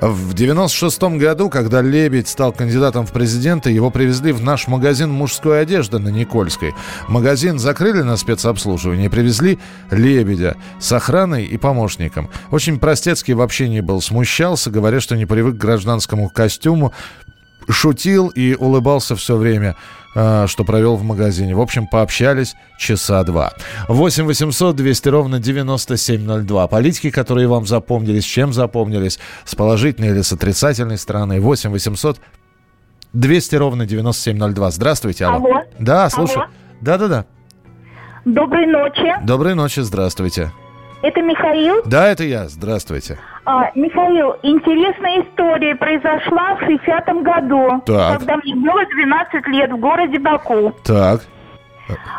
[0.01, 5.61] В 96 году, когда Лебедь стал кандидатом в президенты, его привезли в наш магазин мужской
[5.61, 6.73] одежды на Никольской.
[7.09, 9.59] Магазин закрыли на спецобслуживание привезли
[9.91, 12.29] Лебедя с охраной и помощником.
[12.49, 16.93] Очень простецкий в общении был, смущался, говоря, что не привык к гражданскому костюму,
[17.67, 19.75] шутил и улыбался все время.
[20.15, 21.55] А, что провел в магазине.
[21.55, 23.53] В общем, пообщались часа два.
[23.87, 26.67] 8 800 200 ровно 9702.
[26.67, 31.39] Политики, которые вам запомнились, чем запомнились, с положительной или с отрицательной стороны.
[31.39, 32.19] 8 800
[33.13, 34.71] 200 ровно 9702.
[34.71, 35.45] Здравствуйте, алло.
[35.45, 35.61] алло.
[35.77, 36.45] Да, слушаю.
[36.81, 37.25] Да-да-да.
[38.25, 39.25] Доброй ночи.
[39.25, 40.51] Доброй ночи, здравствуйте.
[41.01, 41.81] Это Михаил?
[41.85, 42.49] Да, это я.
[42.49, 43.17] Здравствуйте.
[43.45, 48.19] А, Михаил, интересная история произошла в 60-м году, так.
[48.19, 50.73] когда мне было 12 лет в городе Баку.
[50.83, 51.21] Так.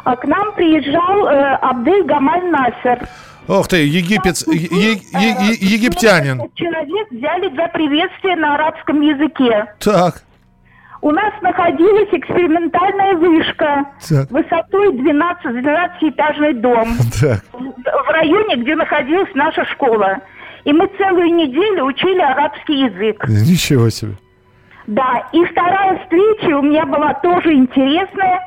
[0.05, 3.07] А к нам приезжал э, Абдель Гамаль Насер.
[3.47, 6.43] Ох ты, египет, е, е, е, египтянин.
[6.55, 9.67] Человек взяли для приветствия на арабском языке.
[9.79, 10.23] Так.
[11.03, 14.31] У нас находилась экспериментальная вышка так.
[14.31, 16.89] высотой 12-12-этажный дом
[17.21, 17.41] так.
[17.53, 20.19] в районе, где находилась наша школа.
[20.65, 23.27] И мы целую неделю учили арабский язык.
[23.29, 24.13] Ничего себе.
[24.87, 28.41] Да, и вторая встреча у меня была тоже интересная.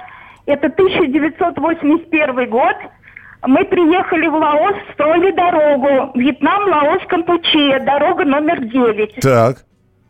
[0.45, 2.75] Это 1981 год.
[3.45, 6.11] Мы приехали в Лаос, строили дорогу.
[6.15, 7.79] Вьетнам, Лаос, Кампучия.
[7.79, 9.15] Дорога номер 9.
[9.21, 9.57] Так.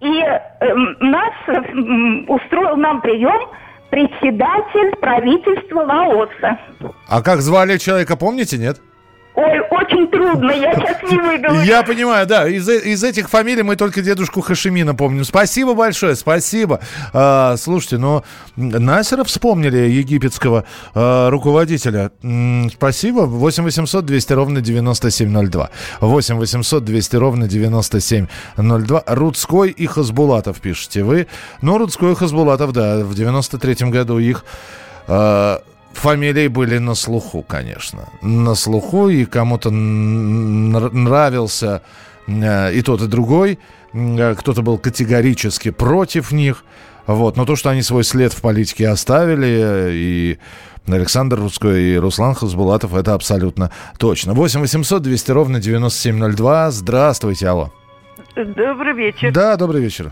[0.04, 1.54] И э, нас э,
[2.28, 3.50] устроил нам прием
[3.90, 6.60] председатель правительства Лаоса.
[7.08, 8.82] А как звали человека, помните, нет?
[9.36, 11.64] Ой, очень трудно, я сейчас не выговорю.
[11.64, 12.48] Я понимаю, да.
[12.48, 15.24] Из, из этих фамилий мы только дедушку Хашимина помним.
[15.24, 16.82] Спасибо большое, спасибо.
[17.14, 18.24] А, слушайте, ну,
[18.56, 22.12] Насера вспомнили, египетского а, руководителя.
[22.22, 23.22] М-м, спасибо.
[23.22, 25.70] 8 800 200 ровно 9702.
[26.02, 29.04] 8 800 200 ровно 9702.
[29.08, 31.26] Рудской и Хасбулатов пишете вы.
[31.62, 34.46] Ну, Рудской и Хасбулатов, да, в 93 году их...
[35.08, 35.64] А,
[35.98, 38.10] фамилии были на слуху, конечно.
[38.22, 41.82] На слуху, и кому-то нравился
[42.28, 43.60] э, и тот, и другой.
[43.94, 46.64] Э, кто-то был категорически против них.
[47.06, 47.38] Вот.
[47.38, 50.40] Но то, что они свой след в политике оставили, и
[50.88, 54.34] Александр Рудской и Руслан Хасбулатов, это абсолютно точно.
[54.34, 56.72] 8 800 200 ровно 9702.
[56.72, 57.72] Здравствуйте, алло.
[58.36, 59.32] Добрый вечер.
[59.32, 60.12] Да, добрый вечер.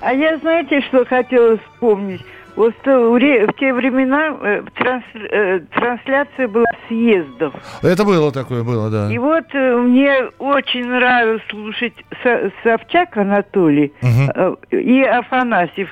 [0.00, 2.22] А я знаете, что хотела вспомнить?
[2.60, 7.54] Вот в те времена э, транс, э, трансляция была съездов.
[7.80, 9.10] Это было такое, было, да.
[9.10, 11.94] И вот э, мне очень нравилось слушать
[12.62, 14.58] Собчак Анатолий угу.
[14.72, 15.88] и Афанасьев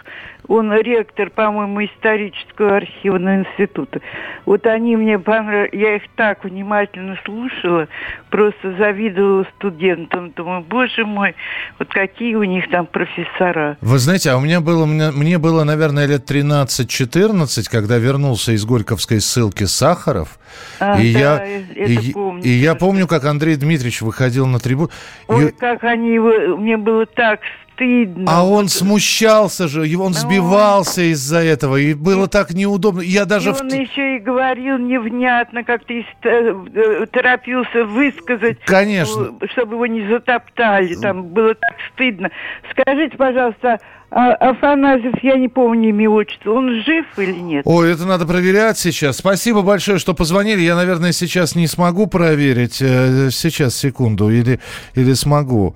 [0.49, 4.01] он ректор, по-моему, исторического архивного института.
[4.47, 7.87] Вот они мне понравились, я их так внимательно слушала,
[8.31, 10.31] просто завидовала студентам.
[10.31, 11.35] Думаю, боже мой,
[11.79, 13.77] вот какие у них там профессора.
[13.83, 19.21] Вы знаете, а у меня было, мне, было, наверное, лет 13-14, когда вернулся из Горьковской
[19.21, 20.39] ссылки Сахаров.
[20.81, 22.43] А, и да, я, и, помню.
[22.43, 24.89] и я помню, как Андрей Дмитриевич выходил на трибуну.
[25.27, 25.53] Ой, и...
[25.53, 27.41] как они его, мне было так
[27.79, 28.25] стыдно.
[28.27, 33.01] А он смущался же, он сбивался из-за этого, и было так неудобно.
[33.01, 33.51] Я даже...
[33.51, 33.73] И он в...
[33.73, 38.59] еще и говорил невнятно, как-то э, э, торопился высказать.
[38.64, 39.35] Конечно.
[39.53, 42.31] Чтобы его не затоптали, там было так стыдно.
[42.71, 43.79] Скажите, пожалуйста,
[44.11, 47.62] а, Афанасьев, я не помню имя отчество, он жив или нет?
[47.67, 49.19] Ой, это надо проверять сейчас.
[49.19, 50.62] Спасибо большое, что позвонили.
[50.62, 52.81] Я, наверное, сейчас не смогу проверить.
[52.81, 54.61] Э, сейчас, секунду, или,
[54.95, 55.75] или смогу.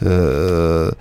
[0.00, 0.92] Э, э,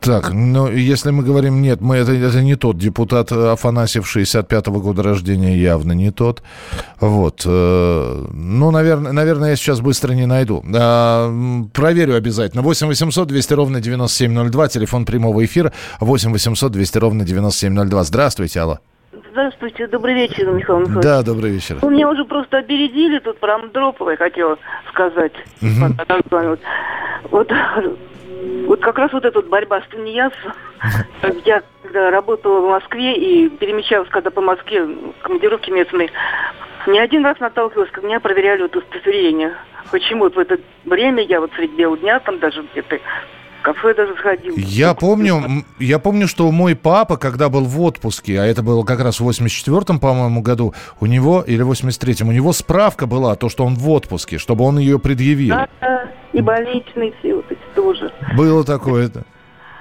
[0.00, 5.02] так, ну, если мы говорим нет, мы, это, это не тот депутат Афанасьев 65-го года
[5.02, 6.42] рождения, явно не тот.
[7.00, 7.42] Вот.
[7.44, 10.62] Э, ну, наверное, наверное, я сейчас быстро не найду.
[11.72, 12.62] Проверю обязательно.
[12.62, 15.72] 8 800 200 ровно 9702, телефон прямого эфира.
[16.00, 18.04] 8 800 200 ровно 9702.
[18.04, 18.80] Здравствуйте, Алла.
[19.12, 21.02] Здравствуйте, добрый вечер, Михаил Михайлович.
[21.02, 21.78] Да, добрый вечер.
[21.82, 24.56] Вы меня уже просто опередили тут про Андропова, я хотела
[24.88, 25.32] сказать.
[25.60, 26.58] Угу.
[27.30, 27.52] Вот
[28.66, 30.52] вот как раз вот эта борьба с тунеядцем.
[31.44, 34.88] Я когда работала в Москве и перемещалась, когда по Москве
[35.22, 36.10] командировки местные,
[36.86, 39.54] не один раз наталкивалась, как меня проверяли вот удостоверение.
[39.90, 43.00] Почему вот в это время я вот средь белого дня там даже где-то
[43.62, 44.54] кафе даже сходил.
[44.56, 49.00] Я помню, я помню, что мой папа, когда был в отпуске, а это было как
[49.00, 53.48] раз в 84-м, по-моему, году, у него, или в 83-м, у него справка была, то,
[53.48, 55.54] что он в отпуске, чтобы он ее предъявил.
[55.54, 58.12] Да, да, и больничные все вот эти тоже.
[58.36, 59.24] Было такое-то.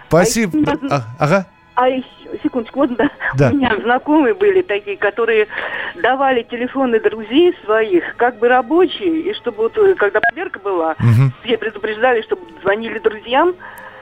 [0.08, 0.54] Спасибо.
[0.90, 1.46] А, ага.
[1.80, 2.04] А еще,
[2.44, 3.52] секундочку, вот да, да.
[3.52, 5.48] у меня знакомые были такие, которые
[5.96, 11.32] давали телефоны друзей своих, как бы рабочие, и чтобы вот, э, когда проверка была, угу.
[11.46, 13.56] все предупреждали, чтобы звонили друзьям,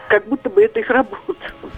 [0.09, 1.33] как будто бы это их работа.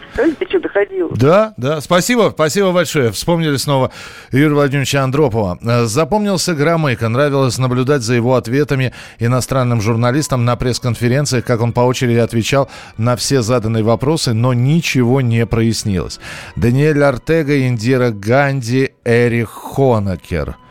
[0.05, 1.09] Представляете, что доходило?
[1.15, 1.81] Да, да.
[1.81, 3.11] Спасибо, спасибо большое.
[3.11, 3.91] Вспомнили снова
[4.31, 5.57] Юрия Владимировича Андропова.
[5.61, 7.09] Э, запомнился Громыко.
[7.09, 13.15] Нравилось наблюдать за его ответами иностранным журналистам на пресс-конференциях, как он по очереди отвечал на
[13.15, 16.19] все заданные вопросы, но ничего не прояснилось.
[16.55, 20.55] Даниэль Артега, Индира Ганди, Эрих Хонакер–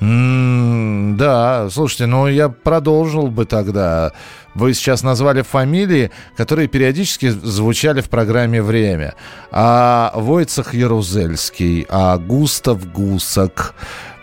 [0.00, 4.12] да, слушайте, ну я продолжил бы тогда.
[4.58, 9.14] Вы сейчас назвали фамилии, которые периодически звучали в программе «Время».
[9.52, 13.76] А Войцах Ярузельский, а Густав Гусак,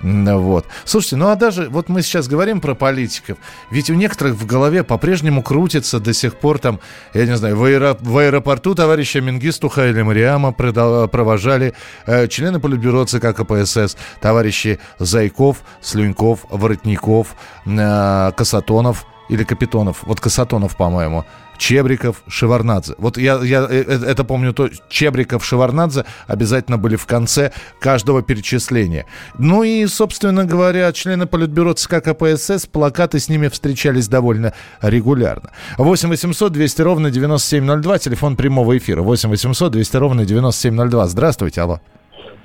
[0.03, 0.65] вот.
[0.83, 3.37] Слушайте, ну а даже вот мы сейчас говорим про политиков,
[3.71, 6.81] ведь у некоторых в голове по-прежнему крутится до сих пор там,
[7.13, 11.73] я не знаю, в, аэро, в аэропорту товарища Мингисту Хайли Мариама провожали
[12.05, 20.75] э, члены Политбюро ЦК КПСС, товарищи Зайков, Слюньков, Воротников, э, Касатонов или Капитонов, вот Касатонов,
[20.75, 21.25] по-моему,
[21.57, 22.95] Чебриков, Шеварнадзе.
[22.97, 28.21] Вот я, я э, э, это помню, то Чебриков, Шеварнадзе обязательно были в конце каждого
[28.21, 29.05] перечисления.
[29.37, 35.51] Ну и, собственно говоря, члены Политбюро ЦК КПСС, плакаты с ними встречались довольно регулярно.
[35.77, 39.01] 8 800 200 ровно 9702, телефон прямого эфира.
[39.01, 41.07] 8 800 200 ровно 9702.
[41.07, 41.79] Здравствуйте, алло.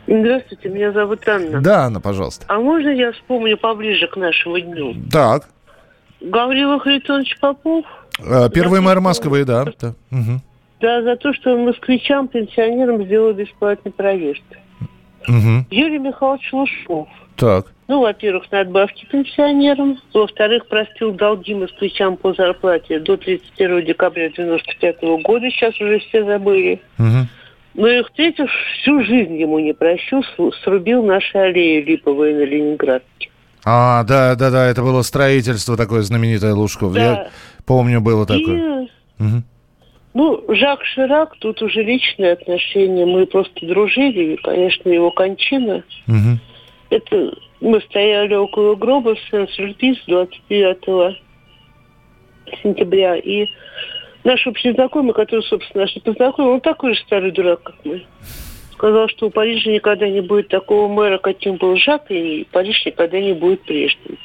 [0.07, 1.61] Здравствуйте, меня зовут Анна.
[1.61, 2.45] Да, Анна, пожалуйста.
[2.49, 4.95] А можно я вспомню поближе к нашему дню?
[5.11, 5.49] Так.
[6.21, 7.85] Гаврила Харитонович Попов–
[8.27, 9.65] а, первый мэр Москвы, да.
[9.81, 9.95] Да.
[10.11, 10.41] Угу.
[10.81, 14.43] да, за то, что москвичам, пенсионерам сделал бесплатный проезд.
[15.29, 15.67] Угу.
[15.71, 17.09] Юрий Михайлович Лужков.
[17.37, 17.73] Так.
[17.89, 19.99] Ну, во-первых, надбавки пенсионерам.
[20.13, 25.51] Во-вторых, простил долги москвичам по зарплате до 31 декабря 95 года.
[25.51, 26.81] Сейчас уже все забыли.
[26.99, 27.27] Угу.
[27.75, 30.23] Ну и в-третьих, всю жизнь ему не прощу,
[30.65, 33.30] срубил наши аллеи липовые на Ленинградке.
[33.65, 36.95] А, да, да, да, это было строительство такое знаменитое Лужков.
[36.95, 37.01] Да.
[37.01, 37.31] Я
[37.67, 38.89] помню, было такое.
[39.19, 39.23] И...
[39.23, 39.43] Угу.
[40.15, 45.85] Ну, Жак Ширак, тут уже личные отношения, мы просто дружили, и, конечно, его кончина.
[46.09, 46.39] Угу.
[46.91, 51.19] Это мы стояли около гроба в Сен-Сюрприз 29
[52.63, 53.47] сентября, и
[54.25, 58.05] наш общий знакомый, который, собственно, наш познакомил, он такой же старый дурак, как мы
[58.81, 63.21] сказал, что у Парижа никогда не будет такого мэра, каким был Жак, и Париж никогда
[63.21, 64.17] не будет прежним.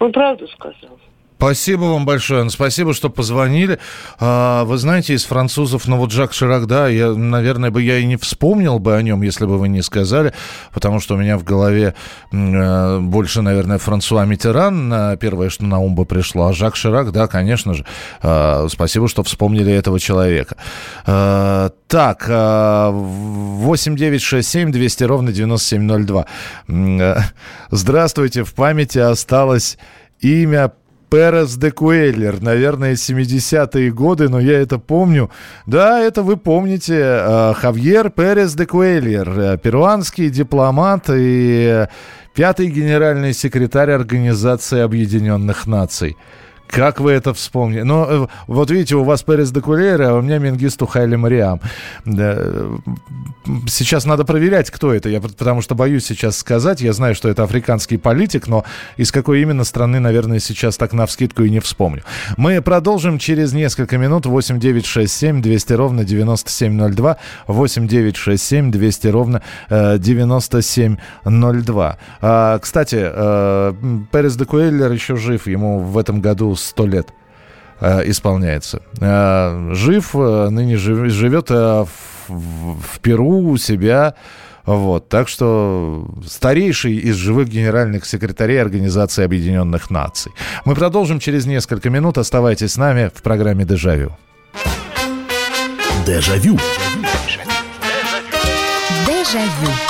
[0.00, 0.98] Он правду сказал.
[1.40, 2.50] Спасибо вам большое.
[2.50, 3.78] Спасибо, что позвонили.
[4.18, 8.04] А, вы знаете, из французов, ну вот Жак Ширак, да, я, наверное, бы я и
[8.04, 10.34] не вспомнил бы о нем, если бы вы не сказали,
[10.70, 11.94] потому что у меня в голове
[12.30, 17.26] э, больше, наверное, Франсуа Митеран, первое, что на ум бы пришло, а Жак Ширак, да,
[17.26, 17.86] конечно же.
[18.20, 20.58] А, спасибо, что вспомнили этого человека.
[21.06, 26.26] Так, 8967 200 ровно 9702.
[26.68, 27.16] Э,
[27.70, 29.78] здравствуйте, в памяти осталось
[30.20, 30.72] имя
[31.10, 35.30] Перес де Куэллер, наверное, 70-е годы, но я это помню.
[35.66, 36.94] Да, это вы помните.
[36.98, 41.86] Э, Хавьер Перес де Куэллер, э, перуанский дипломат и
[42.34, 46.16] пятый генеральный секретарь Организации Объединенных Наций.
[46.70, 47.82] Как вы это вспомнили?
[47.82, 51.60] Ну, э, вот видите, у вас Перес де Кулейра, а у меня Менгисту Хайли Мариам.
[52.04, 52.38] Да.
[53.66, 56.80] Сейчас надо проверять, кто это, я, потому что боюсь сейчас сказать.
[56.80, 58.64] Я знаю, что это африканский политик, но
[58.96, 62.02] из какой именно страны, наверное, сейчас так навскидку и не вспомню.
[62.36, 64.26] Мы продолжим через несколько минут.
[64.26, 67.16] 8 9 6 7 200 ровно 9702.
[67.48, 71.98] 8 9 6 7 200 ровно э, 9702.
[72.20, 73.74] А, кстати, э,
[74.12, 75.48] Перес де Куэллер еще жив.
[75.48, 77.08] Ему в этом году 100 лет
[77.80, 78.82] э, исполняется.
[79.00, 81.88] Э, жив, э, ныне жив, живет в,
[82.28, 84.14] в Перу у себя.
[84.66, 90.32] Вот, так что старейший из живых генеральных секретарей Организации Объединенных Наций.
[90.64, 92.18] Мы продолжим через несколько минут.
[92.18, 94.16] Оставайтесь с нами в программе «Дежавю».
[96.06, 96.58] Дежавю.
[99.06, 99.89] Дежавю.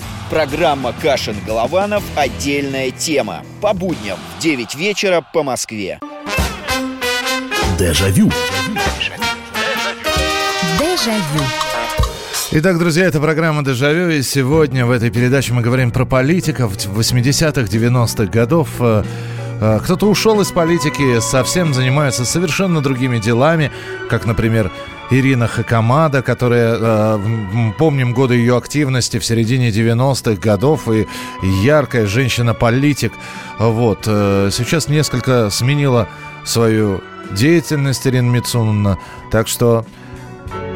[0.31, 2.01] Программа «Кашин-Голованов.
[2.15, 3.43] Отдельная тема».
[3.59, 5.99] По будням в 9 вечера по Москве.
[7.77, 8.31] Дежавю.
[10.79, 11.43] Дежавю.
[12.51, 17.63] Итак, друзья, это программа «Дежавю», и сегодня в этой передаче мы говорим про политиков 80-х,
[17.63, 18.69] 90-х годов.
[18.79, 19.03] Э,
[19.59, 23.69] э, кто-то ушел из политики, совсем занимается совершенно другими делами,
[24.09, 24.71] как, например,
[25.11, 27.19] Ирина Хакамада, которая, э,
[27.77, 31.05] помним годы ее активности в середине 90-х годов, и
[31.63, 33.11] яркая женщина-политик.
[33.59, 36.07] Вот, э, сейчас несколько сменила
[36.45, 37.01] свою
[37.31, 38.97] деятельность Ирина Мицуновна,
[39.31, 39.85] так что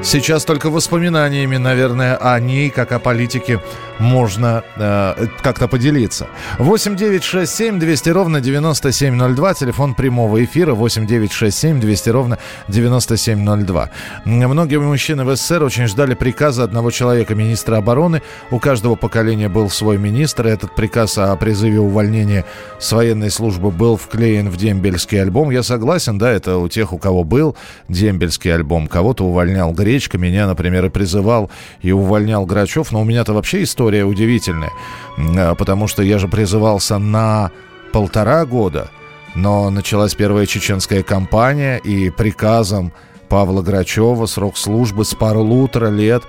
[0.03, 3.61] сейчас только воспоминаниями, наверное, о ней, как о политике,
[3.99, 6.27] можно э, как-то поделиться.
[6.59, 9.53] 8 9 6 7 200 ровно 9702.
[9.53, 12.37] Телефон прямого эфира 8 9 6 7 200 ровно
[12.67, 13.89] 9702.
[14.25, 18.21] Многие мужчины в СССР очень ждали приказа одного человека, министра обороны.
[18.51, 20.47] У каждого поколения был свой министр.
[20.47, 22.45] Этот приказ о призыве увольнения
[22.79, 25.51] с военной службы был вклеен в дембельский альбом.
[25.51, 27.55] Я согласен, да, это у тех, у кого был
[27.87, 28.87] дембельский альбом.
[28.87, 31.51] Кого-то увольнял Гречка, меня, например, и призывал
[31.83, 32.91] и увольнял Грачев.
[32.91, 34.71] Но у меня-то вообще история удивительная,
[35.17, 37.51] а, потому что я же призывался на
[37.93, 38.89] полтора года,
[39.35, 42.93] но началась первая чеченская кампания, и приказом
[43.29, 46.23] Павла Грачева срок службы с полутора лет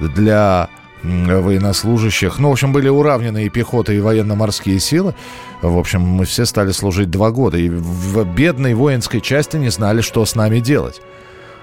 [0.00, 0.70] для
[1.02, 2.38] военнослужащих.
[2.38, 5.14] Ну, в общем, были уравнены и пехота, и военно-морские силы.
[5.60, 7.58] В общем, мы все стали служить два года.
[7.58, 11.02] И в бедной воинской части не знали, что с нами делать.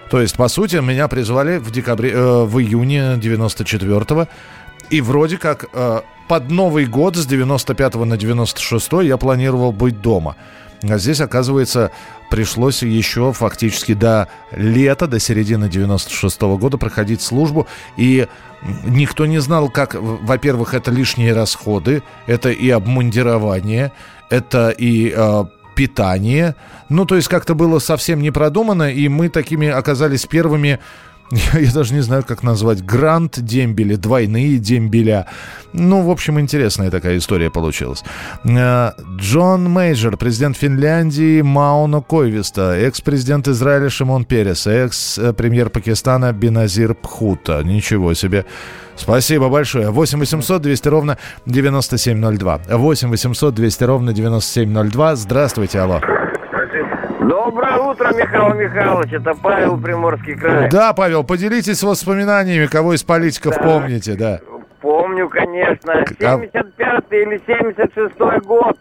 [0.10, 4.28] То есть, по сути, меня призвали в декабре, э, в июне 94-го
[4.89, 10.36] и вроде как э, под Новый год с 95 на 96 я планировал быть дома.
[10.82, 11.91] А здесь, оказывается,
[12.30, 17.68] пришлось еще фактически до лета, до середины 96 -го года проходить службу.
[17.97, 18.28] И
[18.86, 23.91] никто не знал, как, во-первых, это лишние расходы, это и обмундирование,
[24.30, 25.43] это и э,
[25.80, 26.56] питание.
[26.90, 30.80] Ну, то есть как-то было совсем не продумано, и мы такими оказались первыми
[31.54, 35.28] я, даже не знаю, как назвать, гранд-дембели, двойные дембеля.
[35.74, 38.04] Ну, в общем, интересная такая история получилась.
[38.44, 47.62] Э, Джон Мейджор, президент Финляндии Мауно Койвиста, экс-президент Израиля Шимон Перес, экс-премьер Пакистана Беназир Бхутто.
[47.64, 48.46] Ничего себе.
[48.96, 49.92] Спасибо большое.
[49.92, 52.62] 8 800 200 ровно 9702.
[52.70, 55.16] 8 800 200 ровно 9702.
[55.16, 56.02] Здравствуйте, алло.
[57.30, 59.14] Доброе утро, Михаил Михайлович.
[59.14, 60.68] Это Павел, Приморский край.
[60.72, 63.62] Да, Павел, поделитесь воспоминаниями, кого из политиков да.
[63.62, 64.40] помните, да.
[64.82, 66.06] Помню, конечно.
[66.08, 68.76] 75 а или 76 год.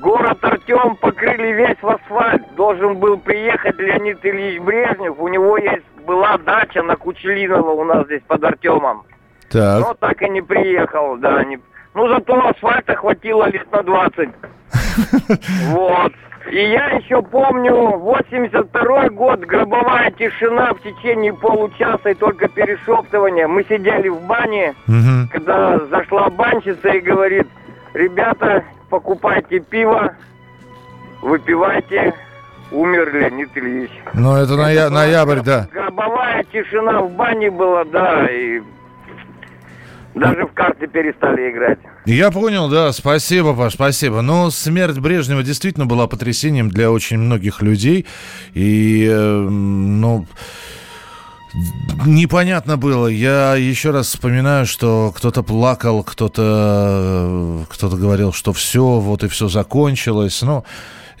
[0.00, 2.42] Город Артем покрыли весь в асфальт.
[2.56, 5.18] Должен был приехать Леонид Ильич Брежнев.
[5.18, 9.02] У него есть была дача на Кучелиново у нас здесь под Артемом.
[9.50, 9.80] Так.
[9.80, 11.44] Но так и не приехал, да.
[11.44, 11.60] Не...
[11.94, 14.28] Ну, зато асфальта хватило лет на 20.
[15.68, 16.12] Вот.
[16.50, 23.46] И я еще помню, 82 год, гробовая тишина в течение получаса и только перешептывание.
[23.46, 25.28] Мы сидели в бане, угу.
[25.30, 27.46] когда зашла банщица и говорит,
[27.92, 30.14] ребята, покупайте пиво,
[31.20, 32.14] выпивайте,
[32.72, 33.90] умер Леонид Ильич.
[34.14, 35.68] Ну, это, это ноя- ноябрь, да.
[35.72, 38.62] Гробовая тишина в бане была, да, и
[40.18, 41.78] Даже в карты перестали играть.
[42.04, 44.20] Я понял, да, спасибо, Паш, спасибо.
[44.20, 48.06] Но смерть Брежнева действительно была потрясением для очень многих людей.
[48.52, 50.26] И, э, ну,
[52.04, 53.06] непонятно было.
[53.06, 59.48] Я еще раз вспоминаю, что кто-то плакал, кто-то кто говорил, что все, вот и все
[59.48, 60.42] закончилось.
[60.42, 60.64] Ну,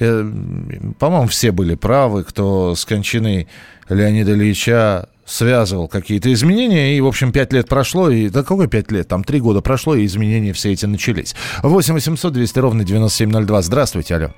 [0.00, 0.24] э,
[0.98, 3.48] по-моему, все были правы, кто с кончиной
[3.88, 8.90] Леонида Ильича связывал какие-то изменения, и, в общем, пять лет прошло, и да какое пять
[8.90, 11.36] лет, там три года прошло, и изменения все эти начались.
[11.62, 13.62] 8 800 200 ровно 9702.
[13.62, 14.28] Здравствуйте, алло.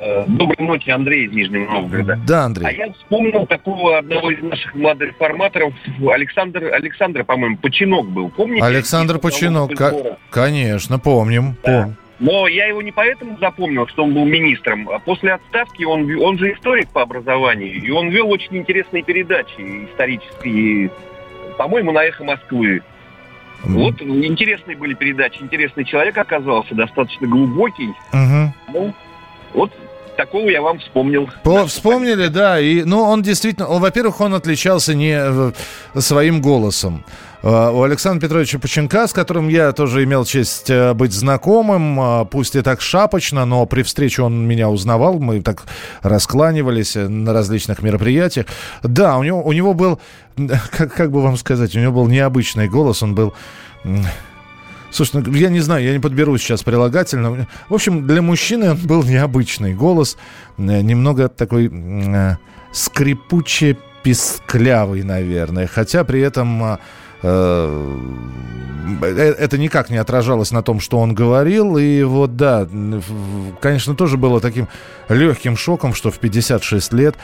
[0.00, 2.20] Э, доброй ночи, Андрей из Нижнего Новгорода.
[2.26, 2.66] Да, Андрей.
[2.66, 5.74] А я вспомнил такого одного из наших молодых реформаторов,
[6.08, 8.28] Александр, Александр, по-моему, Починок был.
[8.30, 8.64] Помните?
[8.64, 9.72] Александр Починок,
[10.30, 11.56] конечно, помним.
[11.64, 11.82] Да.
[11.84, 11.96] Пом...
[12.18, 14.88] Но я его не поэтому запомнил, что он был министром.
[14.88, 19.86] А после отставки он, он же историк по образованию, и он вел очень интересные передачи
[19.90, 20.90] исторические,
[21.58, 22.82] по-моему, на «Эхо Москвы».
[23.64, 23.72] Mm-hmm.
[23.72, 27.92] Вот интересные были передачи, интересный человек оказался, достаточно глубокий.
[28.12, 28.48] Mm-hmm.
[28.72, 28.94] Ну,
[29.52, 29.72] вот
[30.16, 31.28] такого я вам вспомнил.
[31.44, 32.60] По, вспомнили, да.
[32.60, 35.52] И, ну, он действительно, во-первых, он отличался не э,
[35.98, 37.04] своим голосом.
[37.42, 42.56] А, у Александра Петровича Поченка, с которым я тоже имел честь э, быть знакомым, пусть
[42.56, 45.62] и так шапочно, но при встрече он меня узнавал, мы так
[46.02, 48.46] раскланивались э, на различных мероприятиях.
[48.82, 50.00] Да, у него, у него был,
[50.70, 53.32] как, как бы вам сказать, у него был необычный голос, он был...
[54.90, 57.46] Слушай, ну, я не знаю, я не подберу сейчас прилагательно.
[57.68, 60.16] В общем, для мужчины он был необычный голос,
[60.58, 62.36] э, немного такой э,
[62.72, 66.78] скрипуче писклявый, наверное, хотя при этом а,
[69.02, 71.76] это никак не отражалось на том, что он говорил.
[71.76, 72.66] И вот да,
[73.60, 74.68] конечно, тоже было таким
[75.08, 77.16] легким шоком, что в 56 лет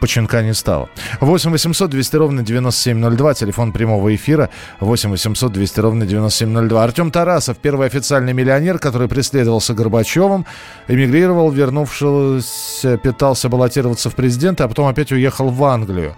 [0.00, 0.90] Починка не стало.
[1.20, 4.50] 8 800 200 ровно 9702, телефон прямого эфира
[4.80, 6.84] 8 800 200 ровно 9702.
[6.84, 10.44] Артем Тарасов, первый официальный миллионер, который преследовался Горбачевым,
[10.88, 16.16] эмигрировал, вернувшись, пытался баллотироваться в президенты, а потом опять уехал в Англию.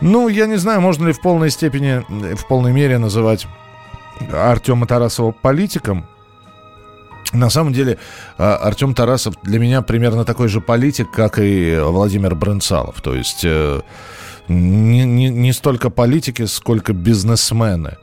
[0.00, 3.46] Ну, я не знаю, можно ли в полной степени, в полной мере называть
[4.32, 6.06] Артема Тарасова политиком.
[7.32, 7.98] На самом деле,
[8.38, 13.00] а, Артем Тарасов для меня примерно такой же политик, как и Владимир Брынцалов.
[13.00, 13.80] То есть э,
[14.48, 17.96] не, не, не столько политики, сколько бизнесмены.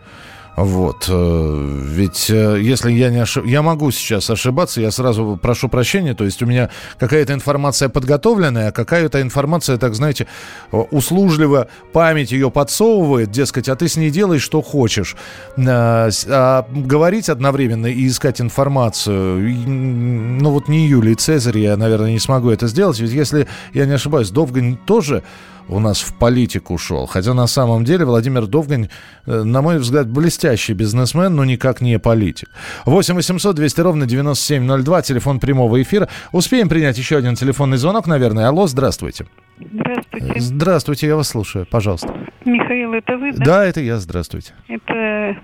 [0.56, 1.08] Вот.
[1.10, 3.46] Э, ведь э, если я не ошиб...
[3.46, 6.14] Я могу сейчас ошибаться, я сразу прошу прощения.
[6.14, 10.28] То есть у меня какая-то информация подготовленная, а какая-то информация, так знаете,
[10.72, 15.16] услужливо память ее подсовывает, дескать, а ты с ней делай, что хочешь.
[15.58, 22.50] А говорить одновременно и искать информацию, ну вот не Юлий Цезарь, я, наверное, не смогу
[22.50, 23.00] это сделать.
[23.00, 25.24] Ведь если я не ошибаюсь, Довгань тоже
[25.68, 27.06] у нас в политику ушел.
[27.06, 28.90] Хотя на самом деле Владимир Довгань,
[29.26, 32.50] э, на мой взгляд, блестящий бизнесмен, но никак не политик.
[32.86, 36.10] 8 800 200 ровно 9702, телефон прямого эфира.
[36.32, 38.48] Успеем принять еще один телефонный звонок, наверное.
[38.48, 39.26] Алло, здравствуйте.
[39.60, 40.40] Здравствуйте.
[40.40, 42.14] Здравствуйте, я вас слушаю, пожалуйста.
[42.46, 43.46] Михаил, это вы, да?
[43.46, 44.54] Да, это я, здравствуйте.
[44.68, 45.38] Это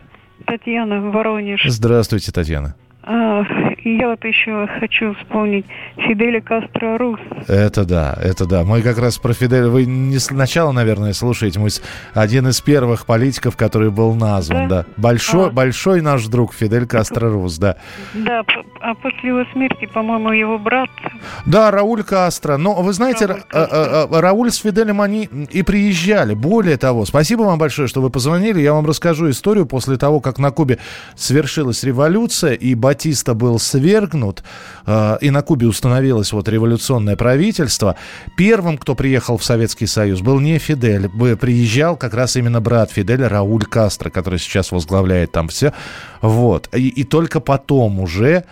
[0.45, 1.63] Татьяна Воронеж.
[1.65, 2.76] Здравствуйте, Татьяна.
[3.02, 3.43] А,
[3.86, 7.20] я вот еще хочу вспомнить Фиделя Кастро Рус.
[7.47, 8.64] Это да, это да.
[8.64, 9.70] Мы как раз про Фиделя...
[9.70, 11.60] Вы не сначала, наверное, слушаете.
[11.60, 11.70] Мы
[12.14, 14.84] один из первых политиков, который был назван, да.
[14.84, 14.86] да.
[14.97, 15.50] Большой, а.
[15.50, 17.78] большой наш друг Фидель Кастро Рус, да.
[18.14, 18.43] Да,
[18.82, 20.89] а после его смерти, по-моему, его брат...
[21.45, 22.58] Да, Рауль Кастро.
[22.58, 26.34] Но вы знаете, Рауль, Ра- а, а, Рауль с Фиделем, они и приезжали.
[26.34, 28.60] Более того, спасибо вам большое, что вы позвонили.
[28.60, 30.80] Я вам расскажу историю после того, как на Кубе
[31.16, 34.44] свершилась революция, и Батиста был свергнут,
[34.88, 37.96] э, и на Кубе установилось вот революционное правительство,
[38.36, 43.30] первым, кто приехал в Советский Союз, был не Фидель, приезжал как раз именно брат Фиделя,
[43.30, 45.72] Рауль Кастро, который сейчас возглавляет там все.
[46.22, 46.68] Вот.
[46.76, 48.46] И, и только потом уже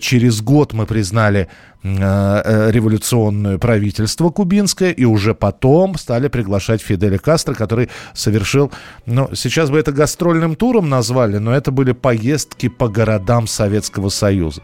[0.00, 1.48] через год мы признали
[1.82, 8.72] э, э, революционное правительство кубинское, и уже потом стали приглашать Фиделя Кастро, который совершил,
[9.06, 14.62] ну, сейчас бы это гастрольным туром назвали, но это были поездки по городам Советского Союза.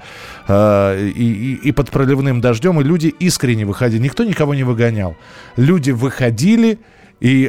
[0.49, 1.13] И,
[1.63, 4.01] и, и под проливным дождем, и люди искренне выходили.
[4.01, 5.17] Никто никого не выгонял.
[5.57, 6.79] Люди выходили
[7.21, 7.49] и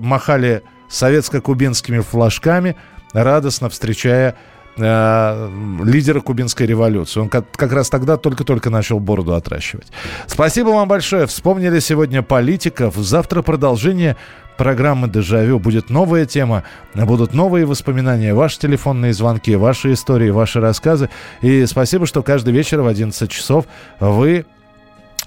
[0.00, 2.76] махали советско-кубинскими флажками,
[3.12, 4.36] радостно встречая
[4.78, 5.50] э,
[5.84, 7.20] лидера кубинской революции.
[7.20, 9.88] Он как, как раз тогда только-только начал бороду отращивать.
[10.26, 11.26] Спасибо вам большое.
[11.26, 12.94] Вспомнили сегодня политиков.
[12.96, 14.16] Завтра продолжение
[14.58, 15.58] программы «Дежавю».
[15.58, 16.64] Будет новая тема,
[16.94, 21.08] будут новые воспоминания, ваши телефонные звонки, ваши истории, ваши рассказы.
[21.40, 23.64] И спасибо, что каждый вечер в 11 часов
[24.00, 24.44] вы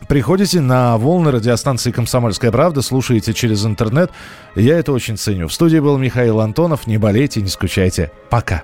[0.08, 4.12] приходите на волны радиостанции «Комсомольская правда», слушаете через интернет.
[4.56, 5.48] Я это очень ценю.
[5.48, 6.86] В студии был Михаил Антонов.
[6.86, 8.12] Не болейте, не скучайте.
[8.30, 8.64] Пока.